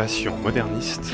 Passion 0.00 0.34
moderniste. 0.38 1.12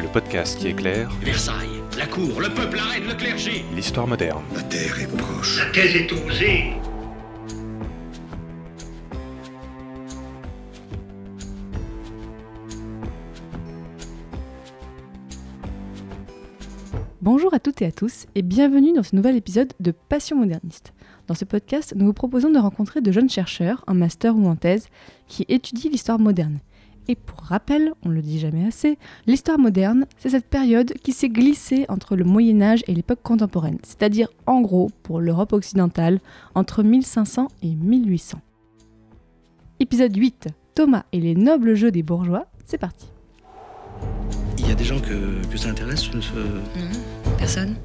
Le 0.00 0.08
podcast 0.10 0.58
qui 0.58 0.68
éclaire 0.68 1.10
Versailles, 1.20 1.82
la 1.98 2.06
cour, 2.06 2.40
le 2.40 2.48
peuple, 2.48 2.76
la 2.76 2.84
reine, 2.84 3.06
le 3.06 3.14
clergé. 3.14 3.62
l'histoire 3.74 4.06
moderne. 4.06 4.42
La 4.54 4.62
terre 4.62 4.98
est 4.98 5.16
proche. 5.18 5.58
La 5.58 5.70
thèse 5.70 5.96
est 5.96 6.10
osée. 6.10 6.72
Bonjour 17.20 17.52
à 17.52 17.60
toutes 17.60 17.82
et 17.82 17.84
à 17.84 17.92
tous 17.92 18.24
et 18.34 18.40
bienvenue 18.40 18.94
dans 18.94 19.02
ce 19.02 19.14
nouvel 19.14 19.36
épisode 19.36 19.74
de 19.78 19.90
Passion 19.90 20.36
moderniste. 20.36 20.94
Dans 21.26 21.34
ce 21.34 21.44
podcast, 21.44 21.92
nous 21.94 22.06
vous 22.06 22.14
proposons 22.14 22.50
de 22.50 22.58
rencontrer 22.58 23.02
de 23.02 23.12
jeunes 23.12 23.28
chercheurs, 23.28 23.84
en 23.86 23.92
master 23.92 24.34
ou 24.34 24.48
en 24.48 24.56
thèse, 24.56 24.88
qui 25.26 25.44
étudient 25.50 25.90
l'histoire 25.90 26.18
moderne. 26.18 26.60
Et 27.10 27.14
pour 27.16 27.38
rappel, 27.40 27.92
on 28.04 28.10
ne 28.10 28.14
le 28.14 28.20
dit 28.22 28.38
jamais 28.38 28.66
assez, 28.66 28.98
l'histoire 29.26 29.58
moderne, 29.58 30.04
c'est 30.18 30.28
cette 30.28 30.44
période 30.48 30.92
qui 31.02 31.12
s'est 31.12 31.30
glissée 31.30 31.86
entre 31.88 32.16
le 32.16 32.24
Moyen 32.24 32.60
Âge 32.60 32.84
et 32.86 32.94
l'époque 32.94 33.22
contemporaine, 33.22 33.78
c'est-à-dire 33.82 34.28
en 34.46 34.60
gros 34.60 34.90
pour 35.02 35.20
l'Europe 35.20 35.54
occidentale 35.54 36.20
entre 36.54 36.82
1500 36.82 37.48
et 37.62 37.74
1800. 37.74 38.40
Épisode 39.80 40.14
8, 40.14 40.48
Thomas 40.74 41.04
et 41.12 41.20
les 41.20 41.34
nobles 41.34 41.74
jeux 41.76 41.90
des 41.90 42.02
bourgeois, 42.02 42.46
c'est 42.66 42.78
parti. 42.78 43.06
Il 44.58 44.68
y 44.68 44.72
a 44.72 44.74
des 44.74 44.84
gens 44.84 45.00
que, 45.00 45.46
que 45.50 45.56
ça 45.56 45.70
intéresse 45.70 46.02
ce- 46.02 46.34
Non, 46.36 47.36
personne. 47.38 47.76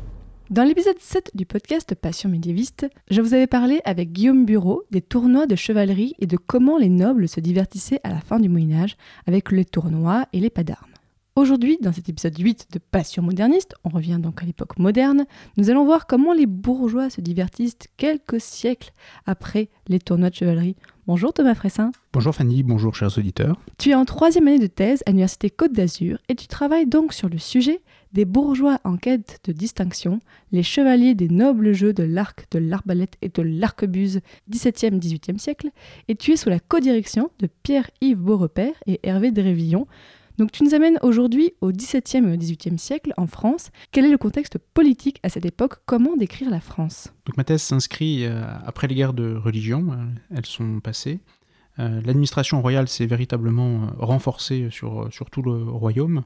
Dans 0.50 0.64
l'épisode 0.64 1.00
7 1.00 1.32
du 1.36 1.46
podcast 1.46 1.96
Passion 1.96 2.30
médiéviste, 2.30 2.86
je 3.10 3.22
vous 3.22 3.34
avais 3.34 3.48
parlé 3.48 3.80
avec 3.86 4.12
Guillaume 4.12 4.46
Bureau 4.46 4.84
des 4.92 5.02
tournois 5.02 5.48
de 5.48 5.56
chevalerie 5.56 6.16
et 6.20 6.28
de 6.28 6.36
comment 6.36 6.78
les 6.78 6.90
nobles 6.90 7.30
se 7.30 7.40
divertissaient 7.40 8.02
à 8.04 8.10
la 8.10 8.20
fin 8.20 8.42
du 8.42 8.50
Moyen 8.50 8.84
Âge 8.84 8.98
avec 9.26 9.52
les 9.52 9.64
tournois 9.64 10.28
et 10.34 10.42
les 10.42 10.50
pas 10.50 10.66
d'armes. 10.66 10.90
Aujourd'hui, 11.36 11.80
dans 11.82 11.94
cet 11.94 12.10
épisode 12.10 12.38
8 12.38 12.68
de 12.74 12.78
Passion 12.78 13.24
moderniste, 13.24 13.74
on 13.86 13.90
revient 13.90 14.20
donc 14.22 14.44
à 14.44 14.46
l'époque 14.46 14.78
moderne, 14.78 15.26
nous 15.58 15.72
allons 15.72 15.86
voir 15.86 16.06
comment 16.06 16.34
les 16.34 16.46
bourgeois 16.46 17.10
se 17.10 17.22
divertissent 17.22 17.78
quelques 17.98 18.40
siècles 18.40 18.92
après 19.26 19.70
les 19.88 19.98
tournois 19.98 20.30
de 20.30 20.36
chevalerie. 20.36 20.76
Bonjour 21.08 21.34
Thomas 21.34 21.56
Fressin. 21.56 21.92
Bonjour 22.12 22.36
Fanny, 22.36 22.62
bonjour 22.62 22.94
chers 22.94 23.18
auditeurs. 23.18 23.60
Tu 23.80 23.90
es 23.90 23.96
en 23.96 24.06
troisième 24.06 24.48
année 24.48 24.60
de 24.60 24.68
thèse 24.68 25.02
à 25.08 25.10
l'Université 25.10 25.50
Côte 25.50 25.74
d'Azur 25.74 26.20
et 26.30 26.36
tu 26.36 26.48
travailles 26.48 26.86
donc 26.86 27.14
sur 27.14 27.30
le 27.30 27.40
sujet 27.40 27.82
des 28.14 28.26
bourgeois 28.26 28.80
en 28.84 28.98
quête 28.98 29.40
de 29.44 29.52
distinction, 29.52 30.20
les 30.52 30.64
chevaliers 30.64 31.16
des 31.16 31.30
nobles 31.30 31.74
jeux 31.74 31.94
de 31.94 32.04
l'arc, 32.04 32.46
de 32.52 32.60
l'arbalète 32.60 33.16
et 33.22 33.30
de 33.30 33.42
l'arquebuse 33.42 34.22
17e-18e 34.52 35.38
siècle, 35.40 35.70
et 36.08 36.16
tu 36.16 36.32
es 36.32 36.38
sous 36.38 36.50
la 36.50 36.60
codirection 36.60 37.32
de 37.40 37.48
Pierre-Yves 37.64 38.20
Beaurepaire 38.20 38.76
et 38.88 39.00
Hervé 39.04 39.32
Drévillon. 39.32 39.88
Donc 40.38 40.52
tu 40.52 40.64
nous 40.64 40.74
amènes 40.74 40.98
aujourd'hui 41.04 41.54
au 41.62 41.72
XVIIe 41.72 42.28
et 42.28 42.34
au 42.34 42.38
XVIIIe 42.38 42.80
siècle 42.80 43.14
en 43.18 43.28
France. 43.28 43.70
Quel 43.92 44.06
est 44.06 44.10
le 44.10 44.18
contexte 44.18 44.58
politique 44.58 45.20
à 45.22 45.30
cette 45.30 45.46
époque? 45.46 45.76
Comment 45.86 46.16
décrire 46.16 46.50
la 46.50 46.60
France? 46.60 47.14
Donc 47.28 47.38
ma 47.38 47.44
thèse 47.44 47.62
s'inscrit 47.62 48.26
euh, 48.26 48.44
après 48.66 48.88
les 48.88 48.96
guerres 48.96 49.14
de 49.14 49.36
religion, 49.36 49.92
euh, 49.92 50.36
elles 50.36 50.46
sont 50.46 50.80
passées. 50.80 51.20
Euh, 51.80 52.02
L'administration 52.06 52.62
royale 52.62 52.88
s'est 52.88 53.06
véritablement 53.06 53.84
euh, 53.84 53.88
renforcée 53.98 54.70
sur, 54.70 55.08
sur 55.12 55.30
tout 55.30 55.42
le 55.42 55.64
royaume. 55.64 56.24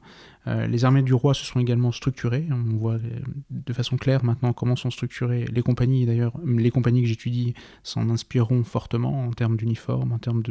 Euh, 0.47 0.65
les 0.67 0.85
armées 0.85 1.01
du 1.01 1.13
roi 1.13 1.33
se 1.33 1.43
sont 1.43 1.59
également 1.59 1.91
structurées. 1.91 2.47
On 2.51 2.77
voit 2.77 2.95
euh, 2.95 3.19
de 3.49 3.73
façon 3.73 3.97
claire 3.97 4.23
maintenant 4.23 4.53
comment 4.53 4.75
sont 4.75 4.89
structurées 4.89 5.45
les 5.51 5.61
compagnies. 5.61 6.05
D'ailleurs, 6.05 6.33
les 6.45 6.71
compagnies 6.71 7.01
que 7.01 7.07
j'étudie 7.07 7.53
s'en 7.83 8.09
inspireront 8.09 8.63
fortement 8.63 9.25
en 9.25 9.31
termes 9.31 9.57
d'uniforme, 9.57 10.13
en 10.13 10.19
termes 10.19 10.43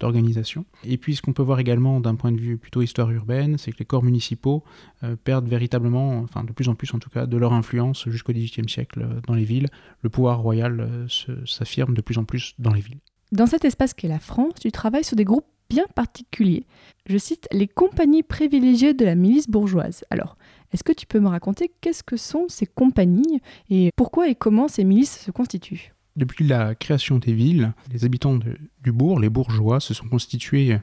d'organisation. 0.00 0.64
Et 0.84 0.96
puis 0.96 1.16
ce 1.16 1.22
qu'on 1.22 1.32
peut 1.32 1.42
voir 1.42 1.58
également 1.60 2.00
d'un 2.00 2.14
point 2.14 2.32
de 2.32 2.40
vue 2.40 2.56
plutôt 2.56 2.82
histoire 2.82 3.10
urbaine, 3.10 3.58
c'est 3.58 3.72
que 3.72 3.78
les 3.78 3.84
corps 3.84 4.02
municipaux 4.02 4.64
euh, 5.04 5.16
perdent 5.16 5.48
véritablement, 5.48 6.20
enfin 6.20 6.44
de 6.44 6.52
plus 6.52 6.68
en 6.68 6.74
plus 6.74 6.92
en 6.94 6.98
tout 6.98 7.10
cas, 7.10 7.26
de 7.26 7.36
leur 7.36 7.52
influence 7.52 8.08
jusqu'au 8.08 8.32
XVIIIe 8.32 8.68
siècle 8.68 9.02
euh, 9.02 9.20
dans 9.26 9.34
les 9.34 9.44
villes. 9.44 9.68
Le 10.02 10.08
pouvoir 10.08 10.40
royal 10.40 10.80
euh, 10.80 11.06
s'affirme 11.44 11.94
de 11.94 12.00
plus 12.00 12.16
en 12.16 12.24
plus 12.24 12.54
dans 12.58 12.72
les 12.72 12.80
villes. 12.80 13.00
Dans 13.32 13.46
cet 13.46 13.64
espace 13.64 13.94
qu'est 13.94 14.08
la 14.08 14.18
France, 14.18 14.54
tu 14.60 14.70
travailles 14.70 15.04
sur 15.04 15.16
des 15.16 15.24
groupes 15.24 15.46
bien 15.70 15.86
particuliers. 15.94 16.66
Je 17.06 17.16
cite 17.16 17.48
les 17.50 17.66
compagnies 17.66 18.22
privilégiées 18.22 18.92
de 18.92 19.06
la 19.06 19.14
milice 19.14 19.48
bourgeoise. 19.48 20.04
Alors, 20.10 20.36
est-ce 20.72 20.84
que 20.84 20.92
tu 20.92 21.06
peux 21.06 21.18
me 21.18 21.28
raconter 21.28 21.72
qu'est-ce 21.80 22.02
que 22.02 22.18
sont 22.18 22.44
ces 22.48 22.66
compagnies 22.66 23.40
et 23.70 23.90
pourquoi 23.96 24.28
et 24.28 24.34
comment 24.34 24.68
ces 24.68 24.84
milices 24.84 25.18
se 25.18 25.30
constituent? 25.30 25.94
Depuis 26.14 26.46
la 26.46 26.74
création 26.74 27.18
des 27.18 27.32
villes, 27.32 27.72
les 27.90 28.04
habitants 28.04 28.38
du 28.84 28.92
bourg, 28.92 29.18
les 29.18 29.30
bourgeois, 29.30 29.80
se 29.80 29.94
sont 29.94 30.06
constitués 30.08 30.76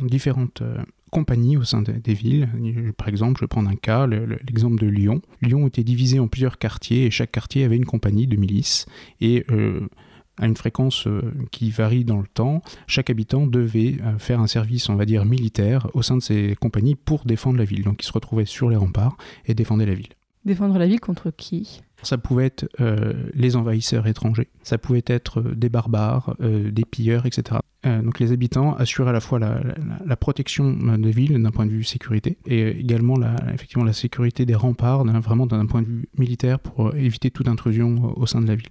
en 0.00 0.04
différentes 0.04 0.62
euh, 0.62 0.78
compagnies 1.10 1.56
au 1.56 1.64
sein 1.64 1.82
de- 1.82 1.90
des 1.90 2.14
villes. 2.14 2.48
Euh, 2.54 2.92
Par 2.92 3.08
exemple, 3.08 3.38
je 3.40 3.44
vais 3.44 3.48
prendre 3.48 3.68
un 3.68 3.74
cas, 3.74 4.06
le- 4.06 4.24
le- 4.26 4.38
l'exemple 4.46 4.80
de 4.80 4.86
Lyon. 4.86 5.22
Lyon 5.42 5.66
était 5.66 5.82
divisé 5.82 6.20
en 6.20 6.28
plusieurs 6.28 6.56
quartiers 6.58 7.06
et 7.06 7.10
chaque 7.10 7.32
quartier 7.32 7.64
avait 7.64 7.74
une 7.74 7.84
compagnie 7.84 8.28
de 8.28 8.36
milices. 8.36 8.86
Et 9.20 9.44
euh, 9.50 9.88
à 10.38 10.46
une 10.46 10.56
fréquence 10.56 11.06
euh, 11.06 11.22
qui 11.50 11.70
varie 11.70 12.04
dans 12.04 12.18
le 12.18 12.26
temps, 12.26 12.62
chaque 12.86 13.10
habitant 13.10 13.46
devait 13.46 13.96
euh, 14.02 14.18
faire 14.18 14.40
un 14.40 14.46
service, 14.46 14.88
on 14.88 14.94
va 14.96 15.04
dire, 15.04 15.24
militaire 15.24 15.88
au 15.94 16.02
sein 16.02 16.16
de 16.16 16.22
ces 16.22 16.56
compagnies 16.60 16.94
pour 16.94 17.24
défendre 17.24 17.58
la 17.58 17.64
ville. 17.64 17.84
Donc 17.84 18.02
ils 18.02 18.06
se 18.06 18.12
retrouvaient 18.12 18.44
sur 18.46 18.68
les 18.68 18.76
remparts 18.76 19.16
et 19.46 19.54
défendaient 19.54 19.86
la 19.86 19.94
ville. 19.94 20.08
Défendre 20.44 20.78
la 20.78 20.86
ville 20.86 21.00
contre 21.00 21.30
qui? 21.36 21.80
Ça 22.02 22.18
pouvait 22.18 22.44
être 22.46 22.68
euh, 22.80 23.14
les 23.34 23.56
envahisseurs 23.56 24.06
étrangers, 24.06 24.48
ça 24.62 24.76
pouvait 24.78 25.02
être 25.06 25.40
des 25.42 25.68
barbares, 25.70 26.36
euh, 26.40 26.70
des 26.70 26.84
pilleurs, 26.84 27.24
etc. 27.26 27.58
Euh, 27.86 28.02
donc 28.02 28.20
les 28.20 28.30
habitants 28.32 28.74
assuraient 28.74 29.08
à 29.10 29.12
la 29.12 29.20
fois 29.20 29.38
la, 29.38 29.54
la- 29.60 29.74
la 30.04 30.16
protection 30.16 30.70
des 30.98 31.10
villes 31.10 31.42
d'un 31.42 31.50
point 31.50 31.64
de 31.66 31.70
vue 31.70 31.82
sécurité 31.84 32.36
et 32.46 32.68
également 32.78 33.16
la, 33.18 33.34
effectivement 33.54 33.84
la 33.84 33.94
sécurité 33.94 34.44
des 34.44 34.54
remparts, 34.54 35.04
vraiment 35.04 35.46
d'un 35.46 35.64
point 35.66 35.82
de 35.82 35.86
vue 35.86 36.08
militaire 36.18 36.60
pour 36.60 36.94
éviter 36.94 37.30
toute 37.30 37.48
intrusion 37.48 38.12
au 38.16 38.26
sein 38.26 38.40
de 38.42 38.46
la 38.46 38.54
ville. 38.56 38.68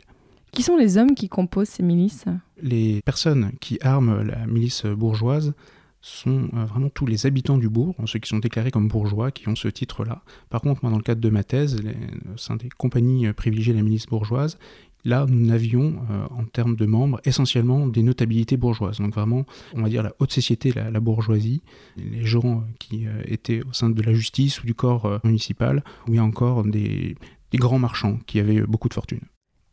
Qui 0.56 0.64
sont 0.64 0.78
les 0.78 0.98
hommes 0.98 1.16
qui 1.16 1.28
composent 1.28 1.68
ces 1.68 1.84
milices 1.84 2.24
Les 2.62 3.02
personnes 3.02 3.52
qui 3.60 3.78
arment 3.82 4.24
la 4.24 4.48
milice 4.48 4.86
bourgeoise 4.86 5.54
sont 6.00 6.48
euh, 6.54 6.64
vraiment 6.64 6.88
tous 6.88 7.06
les 7.06 7.26
habitants 7.26 7.58
du 7.58 7.68
bourg, 7.68 7.94
ceux 8.06 8.20
qui 8.20 8.30
sont 8.30 8.38
déclarés 8.38 8.72
comme 8.72 8.88
bourgeois, 8.88 9.32
qui 9.32 9.50
ont 9.50 9.56
ce 9.56 9.68
titre-là. 9.68 10.22
Par 10.50 10.62
contre, 10.62 10.80
moi, 10.84 10.92
dans 10.92 10.98
le 10.98 11.04
cadre 11.04 11.20
de 11.20 11.30
ma 11.30 11.44
thèse, 11.44 11.82
les- 11.84 11.92
au 12.34 12.38
sein 12.38 12.56
des 12.56 12.70
compagnies 12.70 13.28
euh, 13.28 13.34
privilégiées 13.34 13.74
de 13.74 13.80
la 13.80 13.84
milice 13.84 14.06
bourgeoise, 14.06 14.58
là, 15.04 15.26
nous 15.28 15.46
n'avions, 15.46 15.96
euh, 16.10 16.26
en 16.30 16.46
termes 16.46 16.78
de 16.78 16.86
membres, 16.86 17.20
essentiellement 17.26 17.86
des 17.88 18.02
notabilités 18.02 18.56
bourgeoises. 18.56 19.00
Donc 19.00 19.14
vraiment, 19.14 19.46
on 19.74 19.82
va 19.82 19.90
dire 19.90 20.04
la 20.04 20.14
haute 20.20 20.32
société, 20.32 20.72
la, 20.72 21.00
bourgeoisie, 21.02 21.64
les 21.98 22.24
gens 22.24 22.64
qui 22.80 23.08
étaient 23.26 23.62
au 23.68 23.74
sein 23.74 23.90
de 23.90 24.02
la 24.02 24.14
justice 24.14 24.64
ou 24.64 24.66
du 24.66 24.74
corps 24.74 25.20
municipal, 25.26 25.84
ou 26.08 26.12
bien 26.12 26.24
encore 26.24 26.64
des, 26.64 27.16
des 27.52 27.58
grands 27.58 27.80
marchands 27.80 28.20
qui 28.26 28.40
avaient 28.40 28.62
beaucoup 28.62 28.88
de 28.90 28.94
fortune. 28.94 29.20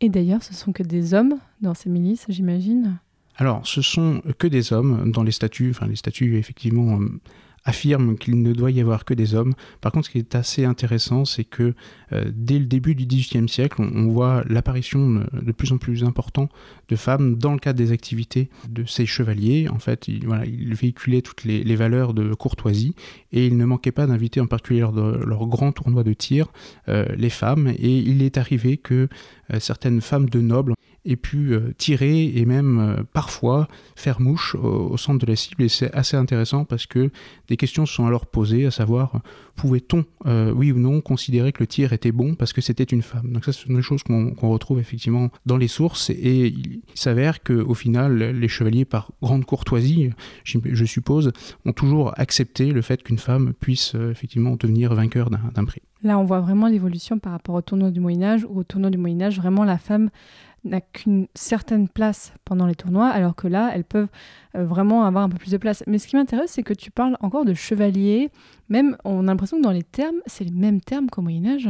Et 0.03 0.09
d'ailleurs, 0.09 0.43
ce 0.43 0.53
sont 0.53 0.73
que 0.73 0.83
des 0.83 1.13
hommes 1.13 1.37
dans 1.61 1.73
ces 1.73 1.89
milices, 1.89 2.25
j'imagine. 2.27 2.99
Alors, 3.37 3.65
ce 3.65 3.81
sont 3.81 4.21
que 4.37 4.47
des 4.47 4.73
hommes 4.73 5.13
dans 5.13 5.23
les 5.23 5.31
statuts. 5.31 5.69
Enfin, 5.69 5.87
les 5.87 5.95
statuts, 5.95 6.37
effectivement, 6.37 6.99
euh, 7.65 7.69
affirment 7.73 8.17
qu'il 8.17 8.41
ne 8.41 8.53
doit 8.53 8.71
y 8.71 8.81
avoir 8.81 9.05
que 9.05 9.13
des 9.13 9.35
hommes. 9.35 9.53
Par 9.81 9.91
contre, 9.91 10.07
ce 10.07 10.11
qui 10.11 10.19
est 10.19 10.35
assez 10.35 10.65
intéressant, 10.65 11.25
c'est 11.25 11.43
que 11.43 11.73
euh, 12.11 12.25
dès 12.33 12.59
le 12.59 12.65
début 12.65 12.95
du 12.95 13.05
XVIIIe 13.05 13.49
siècle, 13.49 13.81
on, 13.81 14.07
voit 14.07 14.43
l'apparition 14.47 15.09
de, 15.09 15.25
de 15.41 15.51
plus 15.51 15.71
en 15.71 15.77
plus 15.77 16.03
important 16.03 16.49
de 16.89 16.95
femmes 16.95 17.35
dans 17.35 17.53
le 17.53 17.59
cadre 17.59 17.77
des 17.77 17.91
activités 17.91 18.49
de 18.69 18.85
ces 18.85 19.05
chevaliers. 19.05 19.67
En 19.69 19.79
fait, 19.79 20.07
ils, 20.07 20.27
ils 20.45 20.75
véhiculaient 20.75 21.21
toutes 21.21 21.43
les, 21.43 21.75
valeurs 21.75 22.13
de 22.13 22.33
courtoisie 22.33 22.95
et 23.31 23.47
il 23.47 23.57
ne 23.57 23.65
manquait 23.65 23.91
pas 23.91 24.05
d'inviter 24.05 24.39
en 24.39 24.45
particulier 24.45 24.81
lors 24.81 24.93
de 24.93 25.23
leur 25.25 25.47
grand 25.47 25.71
tournoi 25.71 26.03
de 26.03 26.13
tir 26.13 26.51
euh, 26.87 27.05
les 27.17 27.29
femmes. 27.29 27.67
Et 27.67 27.97
il 27.97 28.21
est 28.21 28.37
arrivé 28.37 28.77
que 28.77 29.07
euh, 29.51 29.59
certaines 29.59 30.01
femmes 30.01 30.29
de 30.29 30.39
nobles 30.39 30.73
aient 31.05 31.15
pu 31.15 31.53
euh, 31.53 31.73
tirer 31.77 32.31
et 32.35 32.45
même 32.45 32.79
euh, 32.79 33.03
parfois 33.11 33.67
faire 33.95 34.21
mouche 34.21 34.55
au, 34.55 34.95
centre 34.97 35.19
de 35.19 35.25
la 35.25 35.35
cible. 35.35 35.63
Et 35.63 35.69
c'est 35.69 35.93
assez 35.93 36.15
intéressant 36.15 36.65
parce 36.65 36.85
que 36.85 37.09
des 37.47 37.57
questions 37.57 37.85
se 37.85 37.93
sont 37.93 38.05
alors 38.05 38.25
posées, 38.25 38.65
à 38.65 38.71
savoir, 38.71 39.21
pouvait-on, 39.55 40.05
euh, 40.25 40.51
oui 40.51 40.71
ou 40.71 40.79
non, 40.79 41.01
considérer 41.01 41.51
que 41.51 41.61
le 41.61 41.67
tir 41.67 41.93
était 41.93 42.11
bon 42.11 42.35
parce 42.35 42.53
que 42.53 42.61
c'était 42.61 42.83
une 42.83 43.01
femme? 43.01 43.31
Donc 43.31 43.45
ça, 43.45 43.51
ce 43.51 43.65
sont 43.65 43.73
des 43.73 43.81
choses 43.81 44.03
qu'on 44.03 44.49
retrouve 44.49 44.79
effectivement 44.79 45.29
dans 45.45 45.57
les 45.57 45.67
sources. 45.67 46.09
Et 46.09 46.47
il, 46.47 46.81
s'avère 46.93 47.43
qu'au 47.43 47.73
final, 47.73 48.17
les 48.17 48.47
chevaliers, 48.47 48.85
par 48.85 49.11
grande 49.21 49.45
courtoisie, 49.45 50.11
je 50.43 50.85
suppose, 50.85 51.31
ont 51.65 51.73
toujours 51.73 52.13
accepté 52.17 52.71
le 52.71 52.81
fait 52.81 53.03
qu'une 53.03 53.17
femme 53.17 53.53
puisse 53.59 53.95
effectivement 53.95 54.55
devenir 54.55 54.93
vainqueur 54.93 55.29
d'un 55.29 55.65
prix. 55.65 55.81
Là, 56.03 56.19
on 56.19 56.25
voit 56.25 56.41
vraiment 56.41 56.67
l'évolution 56.67 57.17
par 57.17 57.31
rapport 57.31 57.55
au 57.55 57.61
tournoi 57.61 57.89
du 57.89 58.01
Moyen 58.01 58.23
Âge, 58.23 58.45
où 58.49 58.59
au 58.59 58.63
tournoi 58.63 58.89
du 58.89 58.97
Moyen 58.97 59.21
Âge, 59.21 59.37
vraiment, 59.37 59.63
la 59.63 59.77
femme 59.77 60.09
n'a 60.63 60.81
qu'une 60.81 61.27
certaine 61.35 61.87
place 61.87 62.33
pendant 62.45 62.65
les 62.65 62.75
tournois, 62.75 63.07
alors 63.07 63.35
que 63.35 63.47
là, 63.47 63.71
elles 63.73 63.83
peuvent 63.83 64.09
euh, 64.55 64.65
vraiment 64.65 65.03
avoir 65.03 65.23
un 65.23 65.29
peu 65.29 65.37
plus 65.37 65.51
de 65.51 65.57
place. 65.57 65.83
Mais 65.87 65.99
ce 65.99 66.07
qui 66.07 66.15
m'intéresse, 66.15 66.51
c'est 66.51 66.63
que 66.63 66.73
tu 66.73 66.91
parles 66.91 67.17
encore 67.19 67.45
de 67.45 67.53
chevalier. 67.53 68.29
Même, 68.69 68.97
on 69.03 69.27
a 69.27 69.31
l'impression 69.31 69.57
que 69.57 69.63
dans 69.63 69.71
les 69.71 69.83
termes, 69.83 70.21
c'est 70.25 70.43
les 70.43 70.51
mêmes 70.51 70.81
termes 70.81 71.09
qu'au 71.09 71.21
Moyen 71.21 71.45
Âge. 71.45 71.69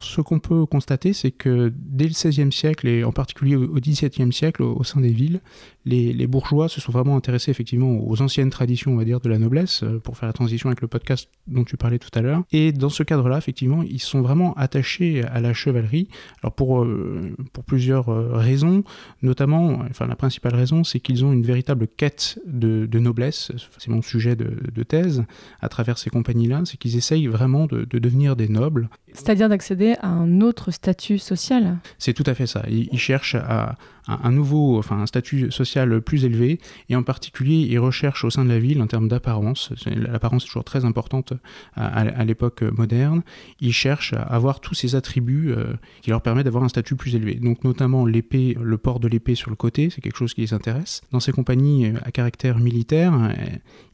Ce 0.00 0.20
qu'on 0.20 0.38
peut 0.38 0.64
constater, 0.64 1.12
c'est 1.12 1.32
que 1.32 1.72
dès 1.74 2.04
le 2.04 2.10
XVIe 2.10 2.52
siècle, 2.52 2.86
et 2.86 3.02
en 3.02 3.10
particulier 3.10 3.56
au 3.56 3.74
XVIIe 3.74 4.32
siècle, 4.32 4.62
au, 4.62 4.84
sein 4.84 5.00
des 5.00 5.10
villes, 5.10 5.40
les, 5.88 6.26
bourgeois 6.26 6.68
se 6.68 6.80
sont 6.80 6.92
vraiment 6.92 7.16
intéressés 7.16 7.50
effectivement 7.50 8.06
aux 8.06 8.20
anciennes 8.22 8.50
traditions, 8.50 8.92
on 8.92 8.96
va 8.96 9.04
dire, 9.04 9.20
de 9.20 9.28
la 9.28 9.38
noblesse, 9.38 9.82
euh, 9.82 9.98
pour 9.98 10.16
faire 10.16 10.28
la 10.28 10.32
transition 10.32 10.68
avec 10.68 10.80
le 10.80 10.88
podcast 10.88 11.28
dont 11.46 11.64
tu 11.64 11.76
parlais 11.76 11.98
tout 11.98 12.10
à 12.14 12.20
l'heure. 12.20 12.42
Et 12.52 12.72
dans 12.72 12.88
ce 12.88 13.02
cadre-là, 13.02 13.38
effectivement, 13.38 13.82
ils 13.82 14.00
sont 14.00 14.20
vraiment 14.20 14.54
attachés 14.54 15.24
à 15.24 15.40
la 15.40 15.54
chevalerie. 15.54 16.08
Alors 16.42 16.54
pour, 16.54 16.82
euh, 16.82 17.34
pour 17.52 17.64
plusieurs 17.64 18.10
euh, 18.10 18.30
raisons, 18.34 18.84
notamment, 19.22 19.80
enfin 19.90 20.06
la 20.06 20.16
principale 20.16 20.54
raison, 20.54 20.84
c'est 20.84 21.00
qu'ils 21.00 21.24
ont 21.24 21.32
une 21.32 21.44
véritable 21.44 21.88
quête 21.88 22.38
de, 22.46 22.86
noblesse, 22.98 23.52
c'est 23.78 23.88
mon 23.88 24.02
sujet 24.02 24.34
de, 24.34 24.82
thèse, 24.82 25.24
à 25.60 25.68
travers 25.68 25.98
ces 25.98 26.10
compagnies-là, 26.10 26.62
c'est 26.64 26.76
qu'ils 26.76 26.96
essayent 26.96 27.28
vraiment 27.28 27.66
de, 27.66 27.84
de 27.84 27.98
devenir 27.98 28.34
des 28.34 28.48
nobles. 28.48 28.88
C'est-à-dire 29.12 29.48
d'accéder 29.48 29.94
à 30.00 30.08
un 30.08 30.40
autre 30.40 30.70
statut 30.70 31.18
social? 31.18 31.78
C'est 31.98 32.12
tout 32.12 32.24
à 32.26 32.34
fait 32.34 32.46
ça. 32.46 32.64
Ils, 32.68 32.98
cherchent 32.98 33.34
à, 33.36 33.76
un 34.08 34.32
nouveau, 34.32 34.78
enfin 34.78 34.98
un 34.98 35.06
statut 35.06 35.50
social 35.50 36.00
plus 36.00 36.24
élevé, 36.24 36.58
et 36.88 36.96
en 36.96 37.02
particulier, 37.02 37.66
ils 37.68 37.78
recherchent 37.78 38.24
au 38.24 38.30
sein 38.30 38.44
de 38.44 38.50
la 38.50 38.58
ville, 38.58 38.80
en 38.82 38.86
termes 38.86 39.08
d'apparence, 39.08 39.72
l'apparence 39.86 40.44
est 40.44 40.46
toujours 40.46 40.64
très 40.64 40.84
importante 40.84 41.34
à, 41.76 42.24
l'époque 42.24 42.62
moderne, 42.62 43.22
ils 43.60 43.72
cherchent 43.72 44.14
à 44.14 44.22
avoir 44.22 44.60
tous 44.60 44.74
ces 44.74 44.94
attributs 44.94 45.52
euh, 45.52 45.74
qui 46.02 46.10
leur 46.10 46.22
permettent 46.22 46.44
d'avoir 46.44 46.64
un 46.64 46.68
statut 46.68 46.96
plus 46.96 47.14
élevé. 47.14 47.34
Donc 47.34 47.64
notamment 47.64 48.06
l'épée, 48.06 48.56
le 48.60 48.78
port 48.78 49.00
de 49.00 49.08
l'épée 49.08 49.34
sur 49.34 49.50
le 49.50 49.56
côté, 49.56 49.90
c'est 49.90 50.00
quelque 50.00 50.16
chose 50.16 50.34
qui 50.34 50.40
les 50.40 50.54
intéresse. 50.54 51.02
Dans 51.12 51.20
ces 51.20 51.32
compagnies 51.32 51.86
euh, 51.86 51.94
à 52.02 52.10
caractère 52.10 52.58
militaire, 52.58 53.14
euh, 53.14 53.32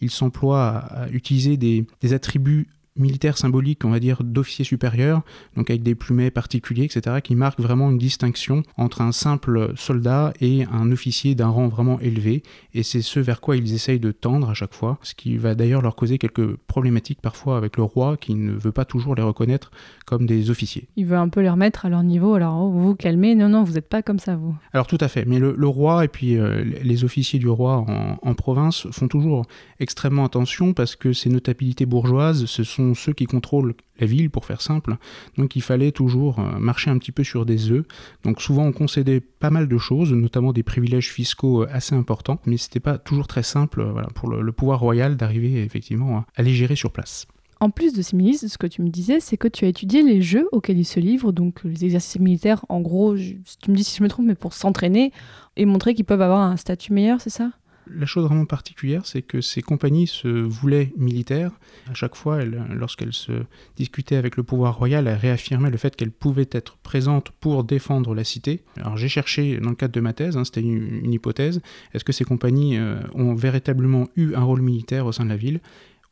ils 0.01 0.11
s'emploient 0.11 0.69
à, 0.69 1.09
utiliser 1.11 1.57
des, 1.57 1.87
des 2.01 2.13
attributs 2.13 2.69
militaire 2.97 3.37
symbolique, 3.37 3.85
on 3.85 3.91
va 3.91 3.99
dire, 3.99 4.23
d'officier 4.23 4.65
supérieur, 4.65 5.23
donc 5.57 5.69
avec 5.71 5.83
des 5.83 5.95
plumets 5.95 6.31
particuliers, 6.31 6.85
etc., 6.85 7.17
qui 7.23 7.35
marquent 7.35 7.61
vraiment 7.61 7.91
une 7.91 7.99
distinction 7.99 8.63
entre 8.77 9.01
un 9.01 9.11
simple 9.11 9.73
soldat 9.77 10.33
et 10.41 10.65
un 10.73 10.93
officier 10.93 11.35
d'un 11.35 11.49
rang 11.49 11.69
vraiment 11.69 11.99
élevé, 12.01 12.43
et 12.73 12.83
c'est 12.83 13.03
ce 13.03 13.19
vers 13.19 13.41
quoi 13.41 13.57
ils 13.57 13.75
essayent 13.75 13.99
de 13.99 14.13
tendre 14.13 14.49
à 14.49 14.55
chaque 14.55 14.75
fois, 14.75 14.99
ce 15.03 15.15
qui 15.15 15.37
va 15.37 15.55
d'ailleurs 15.55 15.83
leur 15.83 15.97
causer 15.97 16.19
quelques 16.19 16.55
problématiques 16.57 17.21
parfois 17.21 17.57
avec 17.57 17.77
le 17.77 17.83
roi, 17.83 18.17
qui 18.17 18.35
ne 18.35 18.53
veut 18.53 18.73
pas 18.73 18.85
toujours 18.85 19.17
les 19.17 19.23
reconnaître 19.23 19.73
comme 20.07 20.27
des 20.27 20.51
officiers. 20.51 20.89
Il 20.97 21.07
veut 21.07 21.17
un 21.17 21.29
peu 21.29 21.41
les 21.41 21.51
remettre 21.51 21.87
à 21.87 21.89
leur 21.89 22.05
niveau, 22.05 22.35
alors 22.35 22.63
oh, 22.63 22.71
vous 22.71 22.83
vous 22.83 22.95
calmez, 22.95 23.35
non, 23.35 23.49
non, 23.49 23.65
vous 23.65 23.73
n'êtes 23.73 23.89
pas 23.89 24.03
comme 24.03 24.21
ça, 24.21 24.37
vous. 24.37 24.55
Alors 24.73 24.87
tout 24.87 24.99
à 25.01 25.09
fait, 25.09 25.25
mais 25.25 25.41
le, 25.41 25.67
roi 25.67 26.05
et 26.05 26.09
puis 26.09 26.37
euh, 26.37 26.63
les 26.83 27.05
officiers 27.05 27.39
du 27.39 27.49
roi 27.49 27.79
en, 27.79 28.19
en 28.23 28.35
province 28.35 28.87
font 28.93 29.09
toujours 29.09 29.47
extrêmement 29.81 30.25
attention, 30.25 30.75
parce 30.75 30.95
que 30.95 31.13
ces 31.13 31.31
notabilités 31.31 31.87
bourgeoises, 31.87 32.45
ce 32.45 32.63
sont 32.63 32.84
ceux 32.93 33.15
qui 33.15 33.25
contrôlent 33.25 33.75
la 33.99 34.07
ville, 34.07 34.31
pour 34.31 34.45
faire 34.45 34.61
simple. 34.61 34.97
Donc 35.39 35.57
il 35.57 35.63
fallait 35.63 35.93
toujours 35.93 36.41
euh, 36.41 36.59
marcher 36.59 36.91
un 36.91 36.99
petit 36.99 37.13
peu 37.13 37.25
sur 37.25 37.47
des 37.47 37.71
œufs. 37.71 37.85
Donc 38.25 38.43
souvent 38.43 38.65
on 38.65 38.73
concédait 38.73 39.21
pas 39.21 39.51
mal 39.51 39.69
de 39.69 39.79
choses, 39.79 40.13
notamment 40.13 40.53
des 40.53 40.63
privilèges 40.63 41.11
fiscaux 41.11 41.63
euh, 41.63 41.69
assez 41.71 41.95
importants, 41.95 42.41
mais 42.45 42.57
c'était 42.57 42.81
pas 42.81 42.99
toujours 42.99 43.27
très 43.27 43.43
simple 43.43 43.81
euh, 43.81 44.03
pour 44.15 44.29
le, 44.29 44.53
pouvoir 44.53 44.81
royal 44.81 45.17
d'arriver 45.17 45.63
effectivement 45.63 46.25
à 46.37 46.43
les 46.43 46.53
gérer 46.53 46.77
sur 46.77 46.93
place. 46.93 47.27
En 47.61 47.71
plus 47.71 47.95
de 47.95 48.03
ces 48.03 48.17
milices, 48.17 48.47
ce 48.47 48.59
que 48.59 48.67
tu 48.67 48.83
me 48.83 48.89
disais, 48.89 49.21
c'est 49.21 49.37
que 49.37 49.49
tu 49.49 49.65
as 49.65 49.69
étudié 49.69 50.03
les 50.03 50.21
jeux 50.21 50.49
auxquels 50.53 50.79
ils 50.79 50.85
se 50.85 51.01
livrent, 51.01 51.33
donc 51.33 51.63
les 51.65 51.85
exercices 51.85 52.21
militaires, 52.21 52.65
en 52.69 52.81
gros, 52.81 53.17
tu 53.17 53.71
me 53.71 53.77
dis 53.77 53.85
si 53.85 53.97
je 53.97 54.03
me 54.03 54.09
trompe, 54.09 54.27
mais 54.27 54.35
pour 54.35 54.53
s'entraîner 54.53 55.13
et 55.57 55.65
montrer 55.65 55.95
qu'ils 55.95 56.05
peuvent 56.05 56.21
avoir 56.21 56.41
un 56.41 56.57
statut 56.57 56.93
meilleur, 56.93 57.21
c'est 57.21 57.31
ça? 57.31 57.53
La 57.87 58.07
chose 58.07 58.25
vraiment 58.25 58.47
particulière, 58.47 59.07
c'est 59.07 59.23
que 59.23 59.41
ces 59.41 59.63
compagnies 59.63 60.07
se 60.07 60.29
voulaient 60.29 60.93
militaires. 60.97 61.53
À 61.91 61.95
chaque 61.95 62.15
fois, 62.15 62.45
lorsqu'elles 62.45 63.13
se 63.13 63.33
discutaient 63.77 64.17
avec 64.17 64.37
le 64.37 64.43
pouvoir 64.43 64.77
royal, 64.77 65.07
elles 65.07 65.17
réaffirmaient 65.17 65.71
le 65.71 65.77
fait 65.77 65.95
qu'elles 65.97 66.11
pouvaient 66.11 66.49
être 66.51 66.77
présentes 66.79 67.31
pour 67.41 67.65
défendre 67.65 68.15
la 68.15 68.25
cité. 68.25 68.63
Alors 68.77 68.97
j'ai 68.97 69.09
cherché, 69.09 69.59
dans 69.59 69.71
le 69.71 69.77
cadre 69.77 69.93
de 69.93 70.01
ma 70.01 70.13
thèse, 70.13 70.37
hein, 70.37 70.45
c'était 70.45 70.63
une, 70.63 71.13
hypothèse, 71.13 71.61
est-ce 71.93 72.05
que 72.05 72.13
ces 72.13 72.25
compagnies 72.25 72.77
euh, 72.77 73.01
ont 73.15 73.35
véritablement 73.35 74.09
eu 74.17 74.35
un 74.35 74.43
rôle 74.43 74.63
militaire 74.63 75.07
au 75.07 75.13
sein 75.13 75.25
de 75.25 75.31
la 75.31 75.37
ville? 75.37 75.61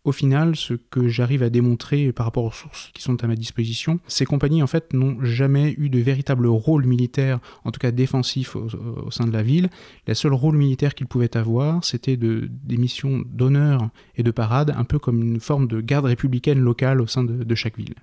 Au 0.05 0.11
final, 0.11 0.57
ce 0.57 0.75
que 0.75 1.09
j'arrive 1.09 1.45
à 1.45 1.51
démontrer 1.51 2.13
par 2.13 2.27
rapport 2.27 2.45
aux 2.45 2.51
sources 2.51 2.91
qui 2.93 3.03
sont 3.03 3.23
à 3.23 3.29
ma 3.29 3.37
disposition, 3.37 4.01
ces 4.09 4.25
compagnies 4.25 4.63
en 4.63 4.67
fait 4.67 4.93
n'ont 4.93 5.23
jamais 5.23 5.75
eu 5.79 5.91
de 5.91 6.01
véritable 6.01 6.49
rôle 6.49 6.87
militaire, 6.87 7.39
en 7.65 7.71
tout 7.71 7.79
cas 7.79 7.93
défensif 7.93 8.57
au, 8.57 9.11
sein 9.11 9.27
de 9.27 9.33
la 9.33 9.43
ville. 9.43 9.71
Le 10.09 10.15
seul 10.15 10.33
rôle 10.33 10.57
militaire 10.57 10.97
qu'ils 10.97 11.07
pouvaient 11.07 11.37
avoir, 11.37 11.85
c'était 11.85 12.17
de, 12.17 12.49
des 12.65 12.79
missions 12.79 13.23
d'honneur 13.27 13.91
et 14.17 14.25
de 14.25 14.31
parade, 14.33 14.75
un 14.77 14.85
peu 14.85 14.99
comme 14.99 15.23
une 15.23 15.41
forme 15.41 15.69
de 15.69 15.81
garde 15.81 16.07
républicaine 16.07 16.59
locale 16.59 17.01
au 17.01 17.07
sein 17.07 17.23
de, 17.23 17.55
chaque 17.55 17.77
ville. 17.77 17.95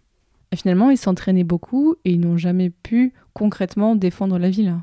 Finalement, 0.56 0.92
ils 0.92 0.98
s'entraînaient 0.98 1.44
beaucoup 1.44 1.96
et 2.06 2.12
ils 2.12 2.20
n'ont 2.20 2.38
jamais 2.38 2.70
pu 2.70 3.14
concrètement 3.34 3.96
défendre 3.96 4.38
la 4.38 4.50
ville. 4.50 4.78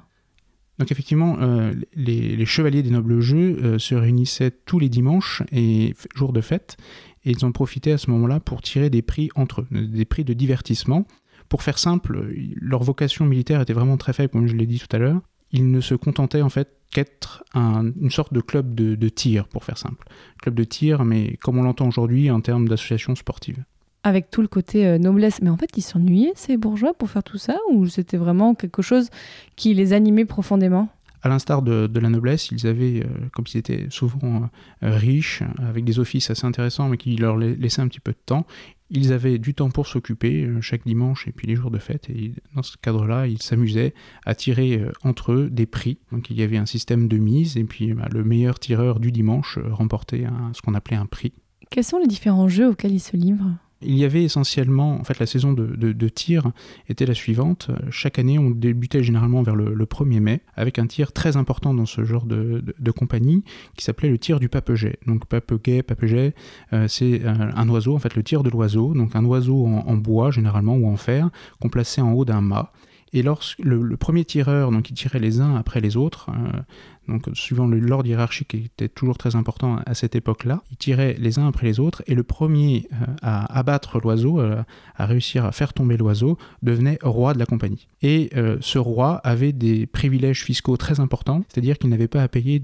Donc 0.79 0.93
effectivement, 0.93 1.37
euh, 1.41 1.73
les, 1.95 2.45
chevaliers 2.45 2.83
des 2.83 2.91
nobles 2.91 3.21
jeux 3.21 3.59
euh, 3.63 3.79
se 3.79 3.95
réunissaient 3.95 4.51
tous 4.51 4.79
les 4.79 4.89
dimanches 4.89 5.43
et 5.53 5.95
jours 6.15 6.33
de 6.33 6.41
fête, 6.41 6.77
et 7.25 7.31
ils 7.31 7.45
en 7.45 7.53
profitaient 7.53 7.93
à 7.93 7.99
ce 7.99 8.11
moment-là 8.11 8.41
pour 8.41 8.63
tirer 8.63 8.91
des 8.91 9.03
prix 9.03 9.31
entre 9.37 9.63
eux, 9.63 9.87
des 9.87 10.05
prix 10.05 10.25
de 10.25 10.35
divertissement. 10.35 11.07
Pour 11.49 11.63
faire 11.63 11.79
simple, 11.79 12.29
leur 12.57 12.83
vocation 12.83 13.25
militaire 13.25 13.61
était 13.61 13.73
vraiment 13.73 13.97
très 13.97 14.13
faible, 14.13 14.31
comme 14.33 14.49
je 14.49 14.57
l'ai 14.57 14.67
dit 14.67 14.81
tout 14.81 14.95
à 14.95 14.99
l'heure. 14.99 15.21
Ils 15.53 15.71
ne 15.71 15.81
se 15.81 15.95
contentaient 15.95 16.43
en 16.43 16.49
fait 16.49 16.69
qu'être 16.91 17.45
une 17.55 18.11
sorte 18.11 18.33
de 18.33 18.41
club 18.41 18.75
de, 18.75 18.97
de 18.97 19.09
tir, 19.09 19.47
pour 19.49 19.65
faire 19.65 19.79
simple. 19.79 20.07
Club 20.43 20.55
de 20.55 20.65
tir, 20.65 21.05
mais 21.05 21.37
comme 21.37 21.59
on 21.59 21.63
l'entend 21.63 21.87
aujourd'hui 21.87 22.31
en 22.31 22.41
termes 22.41 22.69
d'association 22.69 23.15
sportive 23.15 23.65
avec 24.07 24.31
tout 24.31 24.41
le 24.41 24.47
côté 24.47 24.87
euh, 24.87 24.99
noblesse. 24.99 25.43
Mais 25.43 25.51
en 25.51 25.57
fait, 25.57 25.71
ils 25.77 25.83
s'ennuyaient, 25.83 26.33
ces 26.37 26.57
bourgeois, 26.57 26.95
pour 26.95 27.11
faire 27.11 27.25
tout 27.25 27.39
ça 27.39 27.59
Ou 27.73 27.89
c'était 27.89 28.17
vraiment 28.17 28.55
quelque 28.55 28.81
chose 28.81 29.11
qui 29.57 29.75
les 29.75 29.93
animait 29.93 30.25
profondément? 30.25 30.89
À 31.23 31.29
l'instar 31.29 31.61
de, 31.61 31.91
la 31.99 32.09
noblesse, 32.09 32.53
ils 32.53 32.69
avaient, 32.69 33.01
euh, 33.01 33.09
comme 33.33 33.47
ils 33.53 33.59
étaient 33.59 33.89
souvent 33.91 34.49
euh, 34.85 34.97
riches, 34.97 35.43
avec 35.59 35.85
des 35.85 35.99
offices 35.99 36.31
assez 36.31 36.47
intéressants, 36.47 36.89
mais 36.89 36.99
qui 36.99 37.17
leur 37.17 37.37
laissaient 37.37 37.83
un 37.83 37.89
petit 37.89 37.99
peu 37.99 38.13
de 38.13 38.19
temps, 38.25 38.47
ils 38.91 39.13
avaient 39.13 39.39
du 39.39 39.55
temps 39.55 39.71
pour 39.71 39.89
s'occuper 39.89 40.49
chaque 40.61 40.87
dimanche 40.87 41.27
et 41.27 41.33
puis 41.33 41.49
les 41.49 41.57
jours 41.57 41.73
de 41.73 41.79
fête. 41.79 42.09
Et 42.09 42.33
dans 42.55 42.63
ce 42.63 42.77
cadre-là, 42.77 43.27
ils 43.27 43.43
s'amusaient 43.43 43.93
à 44.25 44.37
tirer 44.37 44.85
entre 45.03 45.33
eux 45.33 45.51
des 45.51 45.67
prix. 45.67 45.99
Donc 46.13 46.31
il 46.31 46.39
y 46.39 46.45
avait 46.45 46.59
un 46.59 46.67
système 46.67 47.09
de 47.09 47.17
mise, 47.17 47.57
et 47.57 47.65
puis 47.65 47.93
bah, 47.93 48.07
le 48.13 48.23
meilleur 48.23 48.61
tireur 48.61 49.01
du 49.01 49.11
dimanche 49.11 49.59
remportait 49.69 50.27
ce 50.53 50.63
qu'on 50.63 50.75
appelait 50.75 50.97
un 50.97 51.07
prix. 51.07 51.33
Quels 51.71 51.83
sont 51.83 51.99
les 51.99 52.07
différents 52.07 52.47
jeux 52.47 52.69
auxquels 52.69 52.93
ils 52.93 53.01
se 53.01 53.17
livrent? 53.17 53.51
Il 53.83 53.95
y 53.95 54.05
avait 54.05 54.25
essentiellement, 54.25 54.99
en 54.99 55.05
fait, 55.05 55.19
la 55.19 55.27
saison 55.27 55.53
de, 55.53 56.09
tir 56.09 56.51
était 56.89 57.05
la 57.05 57.15
suivante. 57.15 57.71
Chaque 57.91 58.19
année, 58.19 58.39
on 58.39 58.51
débutait 58.51 59.03
généralement 59.03 59.43
vers 59.43 59.55
le, 59.55 59.87
1er 59.87 60.21
mai 60.21 60.41
avec 60.57 60.79
un 60.79 60.87
tir 60.87 61.13
très 61.13 61.37
important 61.37 61.75
dans 61.75 61.87
ce 61.87 62.05
genre 62.05 62.25
de, 62.25 62.91
compagnie 62.91 63.45
qui 63.77 63.85
s'appelait 63.85 64.09
le 64.09 64.19
tir 64.19 64.41
du 64.41 64.49
papegay. 64.49 64.99
Donc, 65.07 65.27
papegay, 65.27 65.83
papegay, 65.83 66.35
euh, 66.73 66.89
c'est 66.89 67.23
un, 67.25 67.69
oiseau, 67.69 67.95
en 67.95 67.99
fait, 67.99 68.15
le 68.15 68.23
tir 68.23 68.43
de 68.43 68.51
l'oiseau. 68.51 68.95
Donc, 68.95 69.15
un 69.15 69.25
oiseau 69.25 69.67
en, 69.67 69.97
bois 69.97 70.31
généralement 70.31 70.77
ou 70.77 70.89
en 70.89 70.97
fer 70.97 71.31
qu'on 71.61 71.69
plaçait 71.69 72.01
en 72.01 72.13
haut 72.13 72.25
d'un 72.25 72.41
mât. 72.41 72.73
Et 73.13 73.23
lorsque 73.23 73.59
le, 73.61 73.97
premier 73.97 74.25
tireur, 74.25 74.71
donc 74.71 74.91
il 74.91 74.95
tirait 74.95 75.19
les 75.19 75.41
uns 75.41 75.55
après 75.57 75.81
les 75.81 75.97
autres, 75.97 76.29
euh, 76.31 76.61
donc 77.09 77.29
suivant 77.35 77.67
l'ordre 77.67 78.07
hiérarchique 78.07 78.49
qui 78.49 78.57
était 78.65 78.89
toujours 78.89 79.17
très 79.17 79.37
important 79.37 79.79
à 79.87 79.95
cette 79.95 80.17
époque-là, 80.17 80.63
il 80.71 80.77
tirait 80.77 81.15
les 81.19 81.39
uns 81.39 81.47
après 81.47 81.67
les 81.67 81.79
autres, 81.79 82.03
et 82.09 82.15
le 82.15 82.25
premier 82.25 82.89
euh, 82.93 83.07
à 83.23 83.59
abattre 83.59 84.01
l'oiseau, 84.01 84.41
euh, 84.41 84.63
à 84.97 85.07
réussir 85.07 85.45
à 85.45 85.53
faire 85.53 85.73
tomber 85.73 85.97
l'oiseau, 85.97 86.37
devenait 86.63 86.99
roi 87.03 87.33
de 87.33 87.39
la 87.39 87.47
compagnie. 87.47 87.87
Et 88.03 88.31
ce 88.61 88.79
roi 88.79 89.21
avait 89.25 89.53
des 89.53 89.87
privilèges 89.87 90.45
fiscaux 90.45 90.77
très 90.77 91.01
importants, 91.01 91.43
c'est-à-dire 91.49 91.79
qu'il 91.79 91.91
n'avait 91.91 92.09
pas 92.09 92.23
à 92.23 92.29
payer 92.29 92.63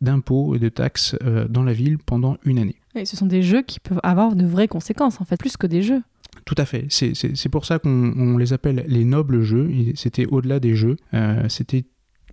d'impôts 0.00 0.54
et 0.54 0.58
de 0.58 0.68
taxes 0.68 1.14
dans 1.50 1.62
la 1.62 1.72
ville 1.72 1.98
pendant 1.98 2.36
une 2.44 2.58
année. 2.58 2.76
Et 2.94 3.04
ce 3.04 3.16
sont 3.16 3.26
des 3.26 3.42
jeux 3.42 3.62
qui 3.62 3.80
peuvent 3.80 4.00
avoir 4.02 4.34
de 4.34 4.46
vraies 4.46 4.68
conséquences, 4.68 5.20
en 5.20 5.24
fait, 5.24 5.36
plus 5.36 5.56
que 5.56 5.66
des 5.66 5.82
jeux. 5.82 6.02
Tout 6.44 6.54
à 6.58 6.64
fait. 6.64 6.86
C'est 6.88 7.48
pour 7.48 7.64
ça 7.64 7.78
qu'on 7.78 8.36
les 8.36 8.52
appelle 8.52 8.84
les 8.88 9.04
nobles 9.04 9.42
jeux. 9.42 9.70
C'était 9.94 10.26
au-delà 10.26 10.60
des 10.60 10.74
jeux. 10.74 10.96
Euh, 11.14 11.48
c'était 11.48 11.84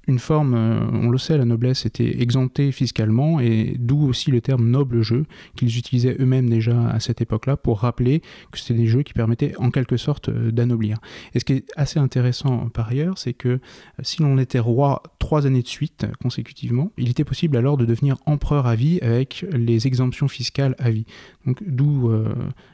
une 0.07 0.19
forme, 0.19 0.53
euh, 0.53 0.79
on 0.91 1.09
le 1.09 1.17
sait, 1.17 1.38
la 1.38 1.45
noblesse 1.45 1.85
était 1.85 2.21
exemptée 2.21 2.71
fiscalement, 2.71 3.39
et 3.39 3.75
d'où 3.79 4.07
aussi 4.07 4.31
le 4.31 4.41
terme 4.41 4.69
noble 4.69 5.01
jeu, 5.01 5.25
qu'ils 5.55 5.77
utilisaient 5.77 6.15
eux-mêmes 6.19 6.50
déjà 6.50 6.89
à 6.89 7.00
cette 7.00 7.21
époque-là 7.21 7.57
pour 7.57 7.79
rappeler 7.79 8.21
que 8.51 8.59
c'était 8.59 8.75
des 8.75 8.88
jeux 8.88 9.03
qui 9.03 9.13
permettaient 9.13 9.53
en 9.57 9.71
quelque 9.71 9.97
sorte 9.97 10.29
euh, 10.29 10.51
d'anoblir. 10.51 10.97
Et 11.33 11.39
ce 11.39 11.45
qui 11.45 11.53
est 11.53 11.65
assez 11.75 12.00
intéressant 12.00 12.69
par 12.69 12.89
ailleurs, 12.89 13.17
c'est 13.17 13.33
que 13.33 13.50
euh, 13.50 13.59
si 14.01 14.21
l'on 14.21 14.38
était 14.38 14.59
roi 14.59 15.01
trois 15.19 15.47
années 15.47 15.63
de 15.63 15.67
suite 15.67 16.05
consécutivement, 16.21 16.91
il 16.97 17.09
était 17.09 17.24
possible 17.24 17.57
alors 17.57 17.77
de 17.77 17.85
devenir 17.85 18.17
empereur 18.25 18.67
à 18.67 18.75
vie 18.75 19.00
avec 19.01 19.45
les 19.51 19.88
exemptions 19.88 20.27
fiscales 20.27 20.75
à 20.77 20.91
vie. 20.91 21.05
Donc 21.45 21.63
d'où 21.65 22.12